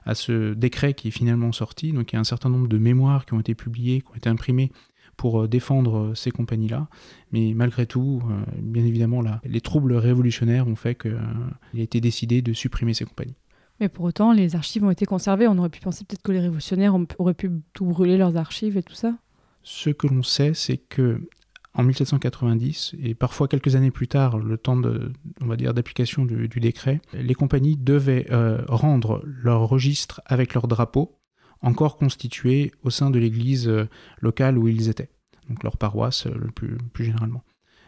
à, 0.05 0.14
ce 0.14 0.55
décret 0.55 0.95
qui 0.95 1.09
est 1.09 1.12
finalement 1.12 1.53
sorti, 1.53 1.92
donc 1.92 2.12
il 2.12 2.16
y 2.16 2.19
a 2.19 2.21
un 2.21 2.25
certain 2.25 2.49
nombre 2.49 2.69
de 2.69 2.79
mémoires 2.79 3.27
qui 3.27 3.35
ont 3.35 3.40
été 3.40 3.55
publiées, 3.55 4.01
qui 4.01 4.09
ont 4.12 4.16
été 4.16 4.29
imprimées 4.29 4.73
pour 5.16 5.42
euh, 5.42 5.49
défendre 5.49 5.99
euh, 5.99 6.14
ces 6.14 6.31
compagnies-là. 6.31 6.88
Mais 7.33 7.53
malgré 7.55 7.87
tout, 7.87 8.23
bien 8.59 8.85
évidemment, 8.85 9.23
les 9.45 9.61
troubles 9.61 9.95
révolutionnaires 9.95 10.69
ont 10.69 10.77
fait 10.77 10.95
qu'il 10.95 11.16
a 11.16 11.81
été 11.81 12.01
décidé 12.01 12.40
de 12.40 12.53
supprimer 12.53 12.95
ces 12.95 13.05
compagnies. 13.05 13.35
Mais 13.81 13.89
pour 13.89 14.05
autant, 14.05 14.33
les 14.33 14.57
archives 14.57 14.85
ont 14.85 14.91
été 14.91 15.07
conservées. 15.07 15.47
On 15.47 15.59
aurait 15.59 15.69
pu 15.69 15.81
penser 15.81 16.05
peut-être 16.05 16.23
que 16.23 16.33
les 16.33 16.41
révolutionnaires 16.41 16.97
auraient 17.19 17.35
pu 17.35 17.51
tout 17.73 17.85
brûler 17.85 18.17
leurs 18.17 18.37
archives 18.37 18.77
et 18.77 18.83
tout 18.83 18.95
ça. 18.95 19.15
Ce 19.62 19.91
que 19.91 20.07
l'on 20.07 20.23
sait, 20.23 20.55
c'est 20.55 20.77
que 20.77 21.21
en 21.77 21.83
1790 21.83 22.97
et 23.03 23.15
parfois 23.15 23.49
quelques 23.49 23.77
années 23.77 23.91
plus 23.91 24.09
tard, 24.09 24.39
le 24.39 24.57
temps 24.57 24.77
de, 24.77 25.12
on 25.43 25.47
va 25.47 25.57
dire, 25.57 25.75
d'application 25.75 26.25
du, 26.25 26.49
décret, 26.49 27.01
les 27.12 27.35
compagnies 27.35 27.77
devaient 27.77 28.27
euh, 28.31 28.62
rendre 28.69 29.23
leur 29.27 29.69
registre 29.69 30.23
avec 30.25 30.55
leur 30.55 30.69
drapeau 30.69 31.19
encore 31.61 31.97
constitué 31.97 32.73
au 32.83 32.91
sein 32.91 33.11
de 33.11 33.19
l'église 33.19 33.69
euh, 33.69 33.89
locale 34.21 34.57
où 34.57 34.69
ils 34.69 34.89
étaient, 34.89 35.11
donc 35.49 35.62
leur 35.62 35.77
paroisse 35.77 36.27
euh, 36.27 36.35
le 36.35 36.51
plus, 36.51 36.79
plus 36.93 37.05
généralement. 37.05 37.45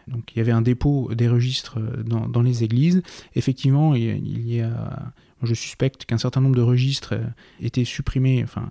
Donc 0.07 0.35
il 0.35 0.39
y 0.39 0.41
avait 0.41 0.53
un 0.53 0.63
dépôt 0.63 1.15
des 1.15 1.29
registres 1.29 1.79
dans, 1.79 2.29
dans 2.29 2.41
les 2.41 2.65
églises. 2.65 3.03
Effectivement, 3.35 3.95
il 3.95 4.51
y 4.51 4.61
a 4.63 5.13
je 5.43 5.55
suspecte 5.55 6.05
qu'un 6.05 6.19
certain 6.19 6.41
nombre 6.41 6.57
de 6.57 6.63
registres 6.63 7.15
euh, 7.15 7.25
étaient 7.61 7.85
supprimés, 7.85 8.43
enfin, 8.43 8.71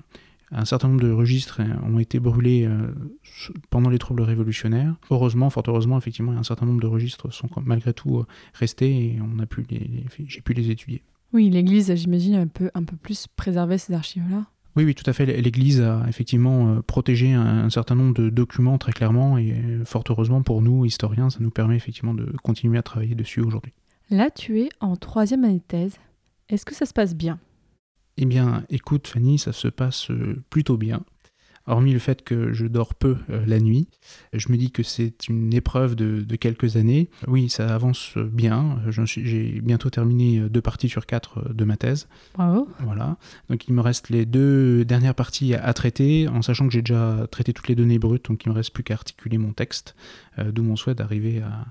un 0.52 0.66
certain 0.66 0.88
nombre 0.88 1.02
de 1.02 1.12
registres 1.12 1.62
euh, 1.62 1.90
ont 1.90 2.00
été 2.00 2.20
brûlés 2.20 2.66
euh, 2.66 2.94
pendant 3.70 3.90
les 3.90 4.00
troubles 4.00 4.22
révolutionnaires. 4.22 4.96
Heureusement, 5.10 5.50
fort 5.50 5.64
heureusement, 5.68 5.98
effectivement, 5.98 6.32
un 6.34 6.44
certain 6.44 6.66
nombre 6.66 6.82
de 6.82 6.88
registres 6.88 7.32
sont 7.34 7.50
malgré 7.64 7.94
tout 7.94 8.24
restés 8.54 8.92
et 8.92 9.20
on 9.22 9.40
a 9.40 9.46
pu 9.46 9.66
les, 9.70 10.06
j'ai 10.26 10.42
pu 10.42 10.54
les 10.54 10.70
étudier. 10.70 11.04
Oui, 11.34 11.50
l'Église, 11.50 11.94
j'imagine, 11.96 12.36
un 12.36 12.48
peu, 12.48 12.72
un 12.74 12.84
peu 12.84 12.96
plus 12.96 13.28
préservé 13.36 13.78
ces 13.78 13.94
archives-là. 13.94 14.46
Oui, 14.78 14.86
oui, 14.86 14.96
tout 14.96 15.10
à 15.10 15.14
fait. 15.14 15.26
L'Église 15.26 15.82
a 15.82 16.06
effectivement 16.08 16.82
protégé 16.84 17.34
un, 17.34 17.70
certain 17.70 17.96
nombre 17.96 18.14
de 18.14 18.30
documents 18.30 18.78
très 18.78 18.94
clairement 18.94 19.38
et 19.38 19.56
fort 19.86 20.04
heureusement 20.08 20.44
pour 20.44 20.62
nous, 20.62 20.86
historiens, 20.86 21.32
ça 21.32 21.40
nous 21.42 21.50
permet 21.50 21.76
effectivement 21.76 22.14
de 22.14 22.32
continuer 22.44 22.78
à 22.78 22.84
travailler 22.84 23.16
dessus 23.16 23.42
aujourd'hui. 23.42 23.74
Là, 24.10 24.30
tu 24.30 24.62
es 24.62 24.70
en 24.80 24.96
troisième 24.96 25.44
année 25.44 25.56
de 25.56 25.64
thèse. 25.68 25.98
Est-ce 26.50 26.66
que 26.66 26.76
ça 26.76 26.86
se 26.86 26.94
passe 26.94 27.16
bien? 27.16 27.40
Eh 28.18 28.26
bien, 28.26 28.64
écoute 28.70 29.08
Fanny, 29.08 29.38
ça 29.38 29.52
se 29.52 29.68
passe 29.68 30.10
euh, 30.12 30.42
plutôt 30.50 30.78
bien. 30.78 31.04
Hormis 31.70 31.92
le 31.92 32.00
fait 32.00 32.24
que 32.24 32.54
je 32.54 32.66
dors 32.66 32.96
peu 32.96 33.18
euh, 33.30 33.46
la 33.46 33.60
nuit, 33.60 33.90
je 34.32 34.50
me 34.50 34.56
dis 34.56 34.72
que 34.72 34.84
c'est 34.84 35.28
une 35.28 35.54
épreuve 35.54 35.96
de, 35.96 36.36
quelques 36.38 36.78
années. 36.78 37.10
Oui, 37.28 37.50
ça 37.50 37.76
avance 37.76 38.14
bien. 38.18 38.80
J'ai 38.88 39.60
bientôt 39.60 39.90
terminé 39.90 40.40
deux 40.50 40.62
parties 40.62 40.88
sur 40.88 41.06
quatre 41.06 41.54
de 41.54 41.66
ma 41.66 41.76
thèse. 41.76 42.08
Bravo. 42.36 42.70
Voilà. 42.80 43.18
Donc 43.50 43.68
il 43.68 43.74
me 43.74 43.82
reste 43.82 44.10
les 44.10 44.26
deux 44.26 44.86
dernières 44.86 45.16
parties 45.16 45.56
à, 45.56 45.74
traiter, 45.74 46.30
en 46.30 46.42
sachant 46.42 46.68
que 46.68 46.74
j'ai 46.74 46.82
déjà 46.82 47.28
traité 47.30 47.52
toutes 47.52 47.68
les 47.68 47.76
données 47.76 48.00
brutes, 48.00 48.30
donc 48.30 48.46
il 48.46 48.50
me 48.50 48.56
reste 48.56 48.72
plus 48.72 48.86
qu'à 48.86 48.94
articuler 48.94 49.38
mon 49.38 49.52
texte, 49.52 49.96
euh, 50.40 50.54
d'où 50.54 50.64
mon 50.64 50.78
souhait 50.78 50.96
d'arriver 50.96 51.42
à, 51.42 51.66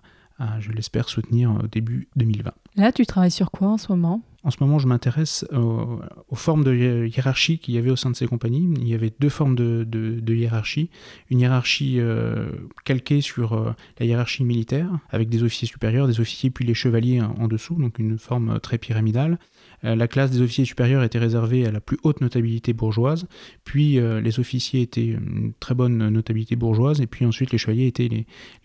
je 0.60 0.70
l'espère, 0.72 1.08
soutenir 1.08 1.52
début 1.70 2.08
2020. 2.16 2.52
Là, 2.76 2.92
tu 2.92 3.06
travailles 3.06 3.30
sur 3.30 3.50
quoi 3.50 3.68
en 3.68 3.78
ce 3.78 3.90
moment? 3.90 4.22
En 4.46 4.52
ce 4.52 4.58
moment, 4.60 4.78
je 4.78 4.86
m'intéresse 4.86 5.44
aux, 5.52 6.36
formes 6.36 6.62
de 6.62 7.06
hiérarchie 7.06 7.58
qu'il 7.58 7.74
y 7.74 7.78
avait 7.78 7.90
au 7.90 7.96
sein 7.96 8.10
de 8.10 8.16
ces 8.16 8.28
compagnies. 8.28 8.72
Il 8.76 8.86
y 8.86 8.94
avait 8.94 9.12
deux 9.18 9.28
formes 9.28 9.56
de, 9.56 10.22
hiérarchie. 10.28 10.88
Une 11.30 11.40
hiérarchie 11.40 11.96
euh, 11.98 12.46
calquée 12.84 13.20
sur 13.20 13.54
euh, 13.54 13.72
la 13.98 14.06
hiérarchie 14.06 14.44
militaire, 14.44 14.88
avec 15.10 15.28
des 15.30 15.42
officiers 15.42 15.66
supérieurs, 15.66 16.06
des 16.06 16.20
officiers 16.20 16.50
puis 16.50 16.64
les 16.64 16.74
chevaliers 16.74 17.20
en 17.22 17.48
dessous, 17.48 17.74
donc 17.74 17.98
une 17.98 18.18
forme 18.18 18.60
très 18.60 18.78
pyramidale. 18.78 19.40
Euh, 19.86 19.94
la 19.94 20.08
classe 20.08 20.30
des 20.30 20.40
officiers 20.40 20.64
supérieurs 20.64 21.02
était 21.02 21.18
réservée 21.18 21.66
à 21.66 21.70
la 21.70 21.80
plus 21.80 21.98
haute 22.02 22.20
notabilité 22.20 22.72
bourgeoise, 22.72 23.26
puis 23.64 23.98
euh, 23.98 24.20
les 24.20 24.38
officiers 24.40 24.82
étaient 24.82 25.06
une 25.06 25.52
très 25.60 25.74
bonne 25.74 26.08
notabilité 26.08 26.56
bourgeoise, 26.56 27.00
et 27.00 27.06
puis 27.06 27.24
ensuite 27.24 27.52
les 27.52 27.58
chevaliers 27.58 27.86
étaient 27.86 28.08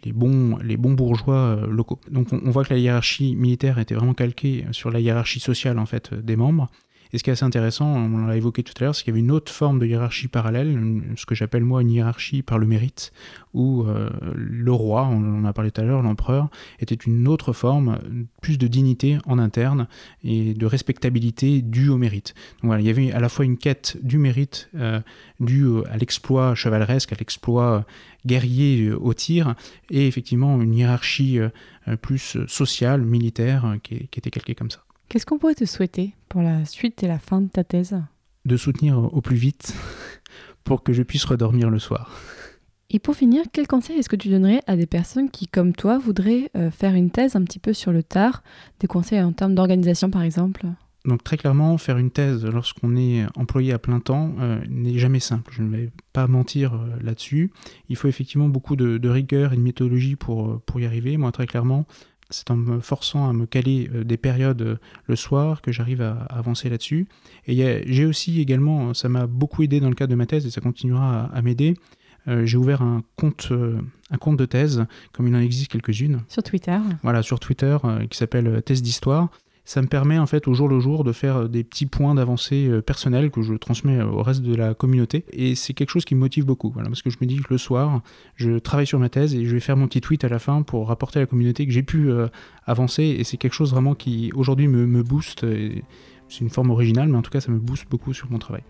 les, 0.03 0.13
bons, 0.13 0.57
les 0.57 0.77
bons 0.77 0.93
bourgeois 0.93 1.35
euh, 1.35 1.67
locaux. 1.67 1.99
Donc 2.09 2.33
on, 2.33 2.49
voit 2.49 2.65
que 2.65 2.73
la 2.73 2.79
hiérarchie 2.79 3.35
militaire 3.35 3.79
était 3.79 3.95
vraiment 3.95 4.13
calquée 4.13 4.65
sur 4.71 4.91
la 4.91 4.99
hiérarchie 4.99 5.39
sociale 5.39 5.79
en 5.79 5.85
fait 5.85 6.13
des 6.13 6.35
membres. 6.35 6.69
Et 7.13 7.17
ce 7.17 7.23
qui 7.23 7.29
est 7.29 7.33
assez 7.33 7.43
intéressant, 7.43 7.87
on 7.87 8.25
l'a 8.25 8.37
évoqué 8.37 8.63
tout 8.63 8.73
à 8.79 8.83
l'heure, 8.83 8.95
c'est 8.95 9.03
qu'il 9.03 9.11
y 9.11 9.15
avait 9.15 9.19
une 9.19 9.31
autre 9.31 9.51
forme 9.51 9.79
de 9.79 9.85
hiérarchie 9.85 10.27
parallèle, 10.27 10.79
ce 11.15 11.25
que 11.25 11.35
j'appelle 11.35 11.63
moi 11.63 11.81
une 11.81 11.91
hiérarchie 11.91 12.41
par 12.41 12.57
le 12.57 12.65
mérite, 12.65 13.11
où 13.53 13.83
euh, 13.83 14.09
le 14.33 14.71
roi, 14.71 15.07
on 15.07 15.39
en 15.39 15.45
a 15.45 15.51
parlé 15.51 15.71
tout 15.71 15.81
à 15.81 15.83
l'heure, 15.83 16.01
l'empereur, 16.01 16.49
était 16.79 16.95
une 16.95 17.27
autre 17.27 17.51
forme, 17.51 17.99
plus 18.41 18.57
de 18.57 18.67
dignité 18.67 19.17
en 19.25 19.39
interne 19.39 19.87
et 20.23 20.53
de 20.53 20.65
respectabilité 20.65 21.61
due 21.61 21.89
au 21.89 21.97
mérite. 21.97 22.33
Donc 22.61 22.67
voilà, 22.67 22.81
il 22.81 22.87
y 22.87 22.89
avait 22.89 23.11
à 23.11 23.19
la 23.19 23.29
fois 23.29 23.43
une 23.43 23.57
quête 23.57 23.97
du 24.01 24.17
mérite 24.17 24.69
euh, 24.75 25.01
due 25.39 25.67
à 25.89 25.97
l'exploit 25.97 26.55
chevaleresque, 26.55 27.11
à 27.11 27.15
l'exploit 27.17 27.85
guerrier 28.25 28.87
euh, 28.87 28.97
au 28.97 29.13
tir, 29.13 29.55
et 29.89 30.07
effectivement 30.07 30.61
une 30.61 30.73
hiérarchie 30.73 31.39
plus 32.01 32.37
sociale, 32.47 33.01
militaire, 33.01 33.77
qui 33.83 33.95
était 33.95 34.29
calquée 34.29 34.55
comme 34.55 34.69
ça. 34.69 34.83
Qu'est-ce 35.11 35.25
qu'on 35.25 35.37
pourrait 35.37 35.55
te 35.55 35.65
souhaiter 35.65 36.13
pour 36.29 36.41
la 36.41 36.63
suite 36.63 37.03
et 37.03 37.07
la 37.09 37.19
fin 37.19 37.41
de 37.41 37.49
ta 37.49 37.65
thèse? 37.65 38.01
De 38.45 38.55
soutenir 38.55 38.97
au 38.97 39.19
plus 39.19 39.35
vite 39.35 39.75
pour 40.63 40.83
que 40.83 40.93
je 40.93 41.03
puisse 41.03 41.25
redormir 41.25 41.69
le 41.69 41.79
soir. 41.79 42.15
Et 42.89 42.97
pour 42.97 43.17
finir, 43.17 43.43
quel 43.51 43.67
conseil 43.67 43.99
est-ce 43.99 44.07
que 44.07 44.15
tu 44.15 44.29
donnerais 44.29 44.61
à 44.67 44.77
des 44.77 44.85
personnes 44.85 45.29
qui, 45.29 45.47
comme 45.47 45.73
toi, 45.73 45.97
voudraient 45.97 46.49
euh, 46.55 46.71
faire 46.71 46.95
une 46.95 47.09
thèse 47.09 47.35
un 47.35 47.43
petit 47.43 47.59
peu 47.59 47.73
sur 47.73 47.91
le 47.91 48.03
tard? 48.03 48.41
Des 48.79 48.87
conseils 48.87 49.21
en 49.21 49.33
termes 49.33 49.53
d'organisation, 49.53 50.09
par 50.09 50.21
exemple? 50.21 50.65
Donc 51.03 51.25
très 51.25 51.35
clairement, 51.35 51.77
faire 51.77 51.97
une 51.97 52.11
thèse 52.11 52.45
lorsqu'on 52.45 52.95
est 52.95 53.25
employé 53.35 53.73
à 53.73 53.79
plein 53.79 53.99
temps 53.99 54.33
euh, 54.39 54.61
n'est 54.69 54.97
jamais 54.97 55.19
simple. 55.19 55.51
Je 55.53 55.61
ne 55.61 55.75
vais 55.75 55.91
pas 56.13 56.27
mentir 56.27 56.75
euh, 56.75 56.87
là-dessus. 57.01 57.51
Il 57.89 57.97
faut 57.97 58.07
effectivement 58.07 58.47
beaucoup 58.47 58.77
de, 58.77 58.97
de, 58.97 59.09
rigueur 59.09 59.51
et 59.51 59.57
de 59.57 59.61
méthodologie 59.61 60.15
pour, 60.15 60.61
pour 60.61 60.79
y 60.79 60.85
arriver. 60.85 61.17
Moi, 61.17 61.33
très 61.33 61.47
clairement, 61.47 61.85
c'est 62.31 62.51
en 62.51 62.55
me 62.55 62.79
forçant 62.79 63.29
à 63.29 63.33
me 63.33 63.45
caler 63.45 63.89
euh, 63.93 64.03
des 64.03 64.17
périodes 64.17 64.61
euh, 64.61 64.75
le 65.07 65.15
soir 65.15 65.61
que 65.61 65.71
j'arrive 65.71 66.01
à, 66.01 66.23
avancer 66.29 66.69
là-dessus. 66.69 67.07
Et 67.47 67.83
j'ai 67.85 68.05
aussi 68.05 68.41
également, 68.41 68.93
ça 68.93 69.09
m'a 69.09 69.27
beaucoup 69.27 69.63
aidé 69.63 69.79
dans 69.79 69.89
le 69.89 69.95
cadre 69.95 70.11
de 70.11 70.15
ma 70.15 70.25
thèse 70.25 70.45
et 70.45 70.51
ça 70.51 70.61
continuera 70.61 71.25
à, 71.33 71.41
m'aider. 71.41 71.75
Euh, 72.27 72.45
j'ai 72.45 72.57
ouvert 72.57 72.81
un 72.81 73.03
compte, 73.15 73.51
un 74.11 74.17
compte 74.17 74.37
de 74.37 74.45
thèse, 74.45 74.85
comme 75.11 75.27
il 75.27 75.35
en 75.35 75.39
existe 75.39 75.71
quelques-unes. 75.71 76.21
Sur 76.27 76.43
Twitter 76.43 76.77
Voilà, 77.03 77.23
sur 77.23 77.39
Twitter, 77.39 77.77
qui 78.09 78.17
s'appelle 78.17 78.61
Thèse 78.63 78.81
d'Histoire 78.81 79.29
ça 79.65 79.81
me 79.81 79.87
permet 79.87 80.17
en 80.17 80.25
fait 80.25 80.47
au 80.47 80.53
jour 80.53 80.67
le 80.67 80.79
jour 80.79 81.03
de 81.03 81.11
faire 81.11 81.47
des 81.47 81.63
petits 81.63 81.85
points 81.85 82.15
d'avancée 82.15 82.67
euh, 82.67 82.81
personnels 82.81 83.31
que 83.31 83.41
je 83.41 83.53
transmets 83.53 84.01
au 84.01 84.23
reste 84.23 84.41
de 84.41 84.55
la 84.55 84.73
communauté. 84.73 85.23
Et 85.31 85.55
c'est 85.55 85.73
quelque 85.73 85.91
chose 85.91 86.05
qui 86.05 86.15
me 86.15 86.19
motive 86.19 86.45
beaucoup 86.45 86.71
voilà, 86.71 86.89
parce 86.89 87.01
que 87.01 87.09
je 87.09 87.17
me 87.21 87.27
dis 87.27 87.37
que 87.37 87.47
le 87.49 87.57
soir 87.57 88.01
je 88.35 88.57
travaille 88.59 88.87
sur 88.87 88.99
ma 88.99 89.09
thèse 89.09 89.35
et 89.35 89.45
je 89.45 89.53
vais 89.53 89.59
faire 89.59 89.77
mon 89.77 89.87
petit 89.87 90.01
tweet 90.01 90.23
à 90.23 90.29
la 90.29 90.39
fin 90.39 90.63
pour 90.63 90.87
rapporter 90.87 91.19
à 91.19 91.21
la 91.21 91.27
communauté 91.27 91.65
que 91.65 91.71
j'ai 91.71 91.83
pu 91.83 92.09
euh, 92.09 92.27
avancer. 92.65 93.03
Et 93.03 93.23
c'est 93.23 93.37
quelque 93.37 93.53
chose 93.53 93.71
vraiment 93.71 93.95
qui 93.95 94.31
aujourd'hui 94.35 94.67
me, 94.67 94.85
me 94.85 95.03
booste. 95.03 95.45
C'est 96.27 96.41
une 96.41 96.49
forme 96.49 96.71
originale 96.71 97.09
mais 97.09 97.17
en 97.17 97.21
tout 97.21 97.31
cas 97.31 97.41
ça 97.41 97.51
me 97.51 97.59
booste 97.59 97.85
beaucoup 97.89 98.13
sur 98.13 98.31
mon 98.31 98.39
travail. 98.39 98.63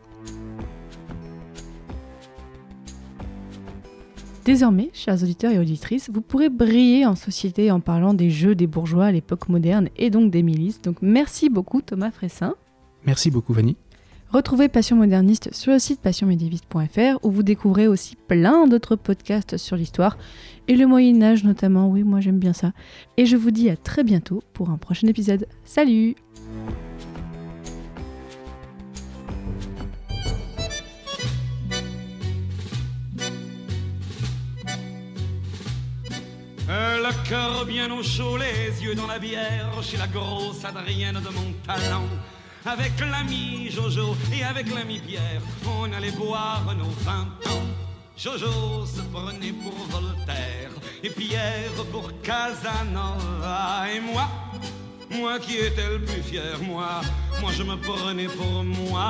Désormais, 4.51 4.89
chers 4.91 5.23
auditeurs 5.23 5.53
et 5.53 5.59
auditrices, 5.59 6.09
vous 6.11 6.19
pourrez 6.19 6.49
briller 6.49 7.05
en 7.05 7.15
société 7.15 7.71
en 7.71 7.79
parlant 7.79 8.13
des 8.13 8.29
jeux 8.29 8.53
des 8.53 8.67
bourgeois 8.67 9.05
à 9.05 9.11
l'époque 9.13 9.47
moderne 9.47 9.87
et 9.95 10.09
donc 10.09 10.29
des 10.29 10.43
milices. 10.43 10.81
Donc 10.81 10.97
merci 11.01 11.49
beaucoup 11.49 11.81
Thomas 11.81 12.11
Fressin. 12.11 12.55
Merci 13.05 13.31
beaucoup 13.31 13.53
Vanny. 13.53 13.77
Retrouvez 14.27 14.67
Passion 14.67 14.97
Moderniste 14.97 15.53
sur 15.53 15.71
le 15.71 15.79
site 15.79 16.01
passionmédiéviste.fr 16.01 17.23
où 17.23 17.31
vous 17.31 17.43
découvrez 17.43 17.87
aussi 17.87 18.17
plein 18.27 18.67
d'autres 18.67 18.97
podcasts 18.97 19.55
sur 19.55 19.77
l'histoire 19.77 20.17
et 20.67 20.75
le 20.75 20.85
Moyen 20.85 21.21
Âge 21.21 21.45
notamment. 21.45 21.87
Oui, 21.87 22.03
moi 22.03 22.19
j'aime 22.19 22.39
bien 22.39 22.51
ça. 22.51 22.73
Et 23.15 23.25
je 23.25 23.37
vous 23.37 23.51
dis 23.51 23.69
à 23.69 23.77
très 23.77 24.03
bientôt 24.03 24.43
pour 24.51 24.69
un 24.69 24.77
prochain 24.77 25.07
épisode. 25.07 25.47
Salut 25.63 26.15
cœur 37.27 37.65
bien 37.65 37.91
au 37.91 38.03
chaud, 38.03 38.37
les 38.37 38.83
yeux 38.83 38.95
dans 38.95 39.07
la 39.07 39.19
bière, 39.19 39.71
chez 39.81 39.97
la 39.97 40.07
grosse 40.07 40.63
Adrienne 40.63 41.19
de 41.19 41.29
mon 41.29 41.51
talent. 41.65 42.07
Avec 42.65 42.99
l'ami 42.99 43.69
Jojo 43.71 44.15
et 44.33 44.43
avec 44.43 44.73
l'ami 44.73 44.99
Pierre, 44.99 45.41
on 45.65 45.91
allait 45.91 46.11
boire 46.11 46.63
nos 46.77 46.89
vingt 47.03 47.27
ans. 47.51 47.65
Jojo 48.15 48.85
se 48.85 49.01
prenait 49.11 49.53
pour 49.53 49.73
Voltaire 49.89 50.71
et 51.03 51.09
Pierre 51.09 51.71
pour 51.91 52.11
Casanova 52.21 53.85
et 53.93 53.99
moi. 53.99 54.27
Moi 55.11 55.39
qui 55.39 55.57
étais 55.57 55.89
le 55.89 55.99
plus 55.99 56.21
fier, 56.21 56.57
moi, 56.61 57.01
moi 57.41 57.51
je 57.57 57.63
me 57.63 57.75
prenais 57.75 58.27
pour 58.27 58.63
moi. 58.63 59.09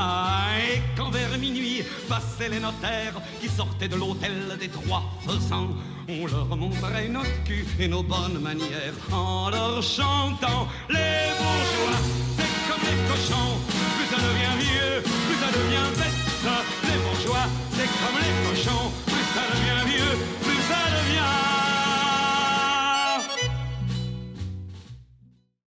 Et 0.68 0.82
quand 0.98 1.12
vers 1.12 1.38
minuit 1.38 1.84
passaient 2.10 2.50
les 2.50 2.60
notaires 2.60 3.14
qui 3.40 3.48
sortaient 3.48 3.88
de 3.88 3.96
l'hôtel 3.96 4.58
des 4.60 4.70
trois 4.70 5.04
faisans, 5.26 5.70
on 6.10 6.26
leur 6.26 6.56
montrait 6.58 7.08
notre 7.08 7.44
cul 7.44 7.66
et 7.80 7.88
nos 7.88 8.04
bonnes 8.04 8.40
manières 8.40 8.94
en 9.12 9.50
leur 9.50 9.82
chantant 9.84 10.68
les 10.90 11.30
bourgeois. 11.38 12.22